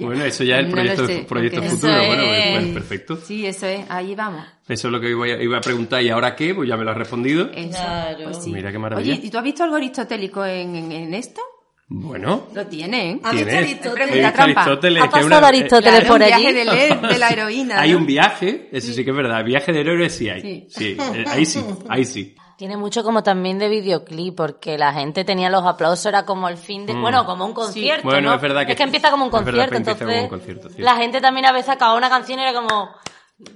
Bueno, 0.00 0.24
eso 0.24 0.44
ya 0.44 0.56
es 0.58 0.64
el 0.64 0.68
No 0.70 0.74
proyecto, 0.76 1.06
sé, 1.06 1.24
proyecto 1.28 1.62
futuro. 1.62 1.92
Bueno, 2.06 2.22
pues, 2.24 2.66
perfecto. 2.74 3.16
Sí, 3.16 3.46
eso 3.46 3.66
es, 3.66 3.84
ahí 3.88 4.14
vamos. 4.14 4.44
Eso 4.68 4.88
es 4.88 4.92
lo 4.92 5.00
que 5.00 5.10
iba 5.10 5.24
a, 5.24 5.42
iba 5.42 5.58
a 5.58 5.60
preguntar. 5.60 6.02
¿Y 6.02 6.10
ahora 6.10 6.34
qué? 6.36 6.54
Pues 6.54 6.68
ya 6.68 6.76
me 6.76 6.84
lo 6.84 6.90
has 6.90 6.96
respondido. 6.96 7.50
Eso, 7.54 7.70
Claro. 7.70 8.18
pues 8.24 8.44
sí. 8.44 8.52
Mira 8.52 8.70
qué 8.72 8.78
maravilla. 8.78 9.14
Oye, 9.14 9.26
¿y 9.26 9.30
tú 9.30 9.38
has 9.38 9.44
visto 9.44 9.64
algo 9.64 9.76
aristotélico 9.76 10.44
en, 10.44 10.74
en, 10.76 10.92
en 10.92 11.14
esto? 11.14 11.40
Bueno. 11.86 12.48
Lo 12.54 12.66
tiene, 12.66 13.10
¿eh? 13.10 13.20
¿Has 13.22 13.34
visto 13.34 13.46
tiene- 13.94 14.24
Aristóteles? 14.26 15.02
¿Ha 15.02 15.10
pasado 15.10 15.26
una- 15.26 15.48
Aristóteles 15.48 16.00
Claro, 16.00 16.06
por 16.08 16.16
un 16.16 16.22
allí? 16.22 16.42
viaje 16.42 16.52
de, 16.54 17.08
de 17.08 17.18
la 17.18 17.28
heroína. 17.30 17.80
Hay 17.80 17.92
¿no? 17.92 17.98
un 17.98 18.06
viaje, 18.06 18.68
eso 18.72 18.92
sí 18.92 19.04
que 19.04 19.10
es 19.10 19.16
verdad. 19.16 19.44
Viaje 19.44 19.72
del 19.72 19.88
héroe 19.88 20.08
sí 20.10 20.28
hay. 20.30 20.40
Sí. 20.40 20.66
Sí, 20.70 20.96
eh, 20.98 21.24
ahí 21.28 21.44
sí, 21.44 21.60
ahí 21.88 22.04
sí. 22.06 22.34
Tiene 22.56 22.76
mucho 22.76 23.02
como 23.02 23.22
también 23.22 23.58
de 23.58 23.68
videoclip, 23.68 24.36
porque 24.36 24.78
la 24.78 24.92
gente 24.92 25.24
tenía 25.24 25.50
los 25.50 25.64
aplausos, 25.64 26.06
era 26.06 26.24
como 26.24 26.48
el 26.48 26.56
fin 26.56 26.86
de, 26.86 26.94
bueno, 26.94 27.26
como 27.26 27.44
un 27.44 27.52
concierto, 27.52 28.06
Mm. 28.06 28.10
Bueno, 28.10 28.28
¿no? 28.30 28.34
es 28.36 28.40
verdad 28.40 28.64
que- 28.64 28.72
Es 28.72 28.76
que 28.78 28.84
empieza 28.84 29.10
como 29.10 29.24
un 29.24 29.30
concierto, 29.30 29.70
que 29.70 29.76
empieza 29.76 29.90
entonces 29.92 30.06
como 30.06 30.22
un 30.24 30.28
concierto, 30.28 30.68
cierto. 30.68 30.82
la 30.84 30.96
gente 30.96 31.20
también 31.20 31.46
a 31.46 31.52
veces 31.52 31.70
acababa 31.70 31.98
una 31.98 32.08
canción 32.08 32.38
y 32.38 32.42
era 32.42 32.54
como, 32.54 32.90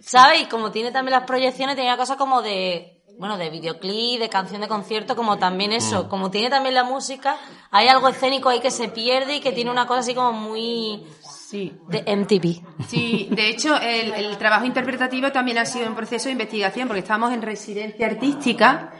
¿sabes? 0.00 0.42
Y 0.42 0.46
como 0.46 0.70
tiene 0.70 0.90
también 0.90 1.12
las 1.18 1.24
proyecciones, 1.26 1.76
tenía 1.76 1.96
cosas 1.96 2.16
como 2.16 2.42
de, 2.42 2.94
bueno, 3.18 3.36
de 3.36 3.50
videoclip, 3.50 4.20
de 4.20 4.28
canción 4.28 4.60
de 4.60 4.68
concierto, 4.68 5.16
como 5.16 5.38
también 5.38 5.72
eso, 5.72 6.04
Mm. 6.04 6.08
como 6.08 6.30
tiene 6.30 6.50
también 6.50 6.74
la 6.74 6.84
música, 6.84 7.36
hay 7.70 7.88
algo 7.88 8.08
escénico 8.08 8.48
ahí 8.48 8.60
que 8.60 8.70
se 8.70 8.88
pierde 8.88 9.36
y 9.36 9.40
que 9.40 9.52
tiene 9.52 9.70
una 9.70 9.86
cosa 9.86 10.00
así 10.00 10.14
como 10.14 10.32
muy 10.32 11.04
Sí. 11.50 11.72
de 11.88 12.04
MTV. 12.16 12.62
Sí, 12.86 13.28
de 13.30 13.48
hecho, 13.48 13.74
el, 13.80 14.12
el 14.12 14.36
trabajo 14.36 14.66
interpretativo 14.66 15.32
también 15.32 15.56
ha 15.58 15.64
sido 15.64 15.88
un 15.88 15.94
proceso 15.94 16.26
de 16.26 16.32
investigación, 16.32 16.88
porque 16.88 17.00
estábamos 17.00 17.32
en 17.32 17.40
residencia 17.40 18.06
artística, 18.06 18.92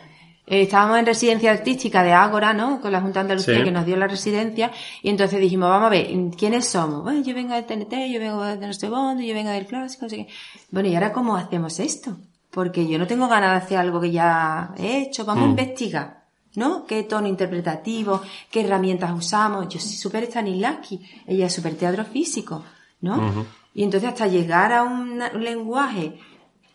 eh, 0.47 0.63
estábamos 0.63 0.99
en 0.99 1.05
residencia 1.05 1.51
artística 1.51 2.03
de 2.03 2.13
Ágora, 2.15 2.55
¿no? 2.55 2.81
Con 2.81 2.91
la 2.93 3.03
Junta 3.03 3.19
de 3.19 3.25
Andalucía 3.25 3.59
Sí. 3.59 3.65
que 3.65 3.71
nos 3.71 3.85
dio 3.85 3.97
la 3.99 4.07
residencia, 4.09 4.71
y 5.03 5.11
entonces 5.11 5.39
dijimos, 5.41 5.69
vamos 5.69 5.89
a 5.89 5.91
ver, 5.91 6.09
¿quiénes 6.39 6.67
somos? 6.67 7.03
Bueno, 7.03 7.23
yo 7.23 7.35
vengo 7.35 7.53
del 7.53 7.67
TNT, 7.67 8.11
yo 8.11 8.19
vengo 8.19 8.43
de 8.43 8.67
no 8.67 8.73
sé 8.73 8.87
dónde, 8.89 9.27
yo 9.27 9.35
vengo 9.35 9.51
del 9.51 9.67
clásico, 9.67 10.07
no 10.07 10.09
sé 10.09 10.17
qué. 10.17 10.29
Bueno, 10.71 10.89
¿y 10.89 10.95
ahora 10.95 11.13
cómo 11.13 11.37
hacemos 11.37 11.79
esto? 11.81 12.17
Porque 12.51 12.89
yo 12.89 12.99
no 12.99 13.07
tengo 13.07 13.29
ganas 13.29 13.51
de 13.51 13.57
hacer 13.67 13.77
algo 13.79 14.01
que 14.01 14.11
ya 14.11 14.71
he 14.79 15.03
hecho, 15.03 15.27
vamos 15.27 15.45
a 15.45 15.49
investigar. 15.51 16.18
¿No? 16.59 16.85
¿Qué 16.87 17.05
tono 17.05 17.29
interpretativo? 17.29 18.21
¿Qué 18.51 18.61
herramientas 18.63 19.13
usamos? 19.17 19.69
Yo 19.69 19.79
soy 19.81 19.93
súper 19.93 20.25
Stanislavski, 20.27 21.01
ella 21.27 21.47
es 21.47 21.55
súper 21.55 21.75
teatro 21.77 22.05
físico, 22.05 22.65
¿no? 23.01 23.47
Y 23.75 23.85
entonces 23.85 24.09
hasta 24.09 24.27
llegar 24.27 24.73
a 24.73 24.83
un, 24.83 25.23
un 25.35 25.45
lenguaje 25.45 26.19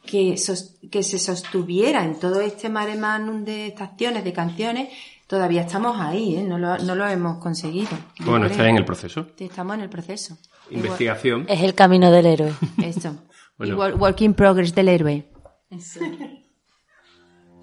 que, 0.05 0.37
sos- 0.37 0.75
que 0.91 1.03
se 1.03 1.19
sostuviera 1.19 2.03
en 2.03 2.19
todo 2.19 2.39
este 2.41 2.69
mare 2.69 2.95
magnum 2.95 3.43
de 3.43 3.67
estaciones, 3.67 4.23
de 4.23 4.31
canciones, 4.33 4.89
todavía 5.27 5.61
estamos 5.63 5.99
ahí, 5.99 6.35
¿eh? 6.37 6.43
No 6.43 6.57
lo, 6.57 6.77
no 6.77 6.95
lo 6.95 7.07
hemos 7.07 7.37
conseguido. 7.39 7.89
Bueno, 8.19 8.45
está 8.45 8.67
en 8.69 8.77
el 8.77 8.85
proceso. 8.85 9.27
Sí, 9.37 9.45
Estamos 9.45 9.75
en 9.75 9.81
el 9.81 9.89
proceso. 9.89 10.37
Investigación. 10.69 11.45
Es 11.49 11.61
el 11.61 11.73
camino 11.73 12.09
del 12.11 12.25
héroe. 12.25 12.53
Igual- 12.77 12.89
Eso. 12.89 13.15
Bueno. 13.57 13.89
Y 13.89 13.91
work 13.99 14.21
in 14.21 14.33
progress 14.33 14.73
del 14.73 14.87
héroe. 14.87 15.25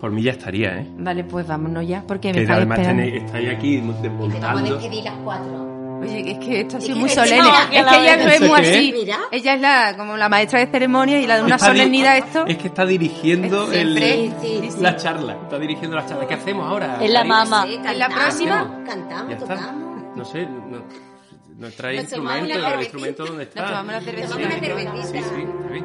Por 0.01 0.11
mí 0.11 0.23
ya 0.23 0.33
estaría, 0.33 0.79
¿eh? 0.79 0.87
Vale, 0.97 1.25
pues 1.25 1.47
vámonos 1.47 1.87
ya, 1.87 2.03
porque 2.07 2.33
me 2.33 2.45
Que 2.47 2.51
además 2.53 2.79
esperando. 2.79 3.03
tenéis, 3.05 3.25
estáis 3.25 3.49
aquí 3.51 3.77
desmontando. 3.77 4.75
despedir 4.77 5.05
las 5.05 5.15
cuatro. 5.23 5.71
Oye, 6.01 6.31
es 6.33 6.39
que 6.39 6.61
esto 6.63 6.79
ha 6.79 6.81
sido 6.81 6.95
que 6.95 7.01
muy 7.01 7.11
solemne. 7.11 7.51
Es 7.73 7.85
que 7.85 7.97
ella 8.03 8.17
no 8.17 8.31
es 8.31 8.41
muy 8.41 8.61
así. 8.61 8.95
Mira. 8.99 9.19
Ella 9.31 9.55
es 9.55 9.61
la, 9.61 9.95
como 9.99 10.17
la 10.17 10.31
maestra 10.31 10.61
de 10.61 10.67
ceremonia 10.69 11.21
y 11.21 11.27
la 11.27 11.37
de 11.37 11.43
una 11.43 11.57
Está 11.57 11.73
di- 11.73 11.79
solemnidad 11.79 12.17
esto. 12.17 12.47
Es 12.47 12.57
que 12.57 12.69
está 12.69 12.87
dirigiendo 12.87 13.71
el, 13.71 13.99
Siempre, 13.99 14.33
sí, 14.41 14.71
sí. 14.71 14.81
la 14.81 14.97
charla. 14.97 15.35
Está 15.43 15.59
dirigiendo 15.59 15.97
la 15.97 16.07
charla. 16.07 16.27
¿Qué 16.27 16.33
hacemos 16.35 16.67
ahora? 16.67 16.97
Es 17.03 17.11
la 17.11 17.23
mamá. 17.25 17.67
Sí, 17.67 17.75
¿En 17.85 17.99
la 17.99 18.09
próxima? 18.09 18.83
Cantamos, 18.87 19.37
tocamos. 19.39 20.17
No 20.17 20.25
sé, 20.25 20.47
no, 20.47 20.79
no 21.59 21.69
trae 21.77 21.97
Nos 21.97 22.09
tomamos 22.09 22.49
instrumento, 22.49 22.73
el 22.75 22.81
instrumento 22.81 23.25
dónde 23.27 23.43
está. 23.43 23.61
Nos 23.61 23.71
tomamos 23.71 23.93
la 23.93 24.01
cervecita. 24.01 24.37
Sí, 25.03 25.13
sí, 25.13 25.19
está 25.19 25.69
bien. 25.71 25.85